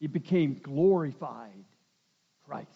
He 0.00 0.06
became 0.06 0.60
glorified 0.62 1.64
Christ. 2.46 2.68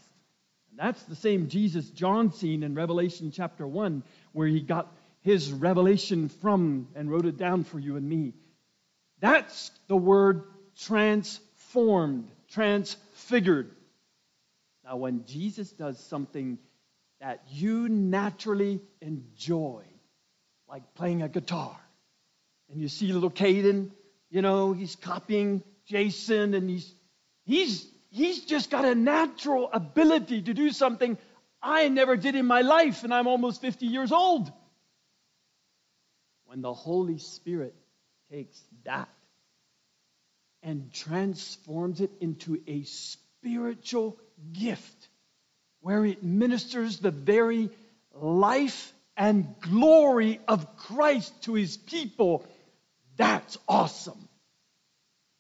And 0.71 0.79
that's 0.79 1.03
the 1.05 1.17
same 1.17 1.49
Jesus 1.49 1.89
John 1.91 2.33
seen 2.33 2.63
in 2.63 2.75
Revelation 2.75 3.31
chapter 3.33 3.67
1, 3.67 4.03
where 4.33 4.49
he 4.49 4.61
got 4.61 4.93
his 5.23 5.53
revelation 5.53 6.29
from 6.29 6.89
and 6.95 7.11
wrote 7.11 7.27
it 7.27 7.37
down 7.37 7.65
for 7.65 7.79
you 7.79 7.97
and 7.97 8.09
me. 8.09 8.35
That's 9.21 9.71
the 9.89 9.97
word 9.97 10.43
transformed, 10.77 12.31
transfigured. 12.51 13.75
Now, 14.85 14.97
when 14.97 15.25
Jesus 15.25 15.71
does 15.73 15.99
something 15.99 16.59
that 17.21 17.43
you 17.51 17.89
naturally 17.89 18.83
enjoy, 19.01 19.85
like 20.69 20.95
playing 20.95 21.23
a 21.23 21.29
guitar, 21.29 21.79
and 22.71 22.81
you 22.81 22.89
see 22.89 23.13
little 23.13 23.31
Caden, 23.31 23.91
you 24.31 24.43
know, 24.43 24.73
he's 24.73 24.97
copying 24.97 25.63
Jason, 25.87 26.55
and 26.55 26.69
he's 26.69 26.95
he's 27.45 27.87
he's 28.11 28.45
just 28.45 28.71
got 28.71 28.85
a 28.85 28.95
natural 28.95 29.71
ability 29.73 30.43
to 30.43 30.55
do 30.55 30.71
something 30.71 31.17
I 31.63 31.89
never 31.89 32.17
did 32.17 32.35
in 32.35 32.45
my 32.45 32.61
life, 32.61 33.05
and 33.05 33.15
I'm 33.15 33.27
almost 33.27 33.63
50 33.63 33.87
years 33.87 34.13
old. 34.13 34.53
When 36.45 36.61
the 36.61 36.75
Holy 36.75 37.19
Spirit 37.19 37.75
takes 38.31 38.63
that 38.85 39.09
and 40.63 40.93
transforms 40.93 42.03
it 42.03 42.11
into 42.21 42.61
a 42.67 42.83
spiritual 43.45 44.17
gift 44.55 45.09
where 45.83 46.05
it 46.07 46.23
ministers 46.23 46.99
the 46.99 47.11
very 47.11 47.69
life 48.15 48.93
and 49.19 49.55
glory 49.61 50.41
of 50.49 50.77
Christ 50.77 51.43
to 51.43 51.53
his 51.53 51.77
people, 51.77 52.47
that's 53.17 53.59
awesome. 53.69 54.29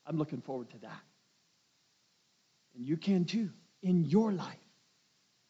I'm 0.06 0.18
looking 0.18 0.42
forward 0.42 0.68
to 0.70 0.78
that. 0.80 1.00
And 2.76 2.86
you 2.86 2.98
can 2.98 3.24
too, 3.24 3.48
in 3.82 4.04
your 4.04 4.32
life, 4.32 4.54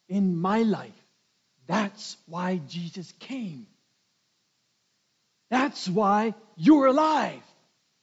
in 0.08 0.36
my 0.36 0.62
life. 0.62 0.92
That's 1.66 2.16
why 2.26 2.60
Jesus 2.68 3.12
came. 3.18 3.66
That's 5.50 5.88
why 5.88 6.34
you're 6.56 6.86
alive. 6.86 7.42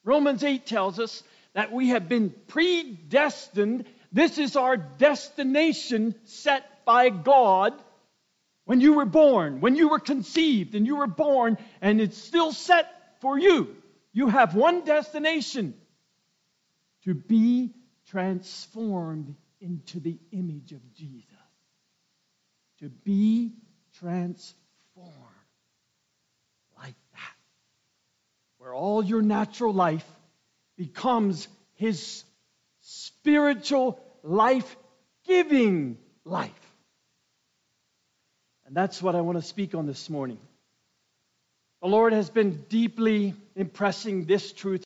Romans 0.03 0.43
8 0.43 0.65
tells 0.65 0.99
us 0.99 1.23
that 1.53 1.71
we 1.71 1.89
have 1.89 2.09
been 2.09 2.33
predestined 2.47 3.85
This 4.11 4.37
is 4.37 4.55
our 4.55 4.75
destination 4.75 6.15
set 6.25 6.85
by 6.85 7.09
God 7.09 7.73
when 8.65 8.81
you 8.81 8.93
were 8.93 9.05
born, 9.05 9.61
when 9.61 9.75
you 9.75 9.89
were 9.89 9.99
conceived 9.99 10.75
and 10.75 10.85
you 10.85 10.97
were 10.97 11.07
born, 11.07 11.57
and 11.81 12.01
it's 12.01 12.17
still 12.17 12.51
set 12.51 12.87
for 13.21 13.39
you. 13.39 13.75
You 14.13 14.27
have 14.27 14.55
one 14.55 14.83
destination 14.83 15.73
to 17.05 17.13
be 17.13 17.73
transformed 18.07 19.35
into 19.61 19.99
the 19.99 20.17
image 20.31 20.73
of 20.73 20.93
Jesus. 20.93 21.27
To 22.79 22.89
be 22.89 23.53
transformed 23.99 24.57
like 26.77 26.95
that. 27.13 27.35
Where 28.57 28.73
all 28.73 29.03
your 29.03 29.21
natural 29.21 29.73
life 29.73 30.05
becomes 30.77 31.47
his 31.75 32.23
spiritual 33.21 33.99
life 34.23 34.75
giving 35.27 35.97
life. 36.25 36.51
And 38.65 38.75
that's 38.75 39.01
what 39.01 39.15
I 39.15 39.21
want 39.21 39.37
to 39.37 39.43
speak 39.43 39.75
on 39.75 39.85
this 39.85 40.09
morning. 40.09 40.39
The 41.81 41.87
Lord 41.87 42.13
has 42.13 42.29
been 42.29 42.63
deeply 42.69 43.35
impressing 43.55 44.25
this 44.25 44.53
truth 44.53 44.79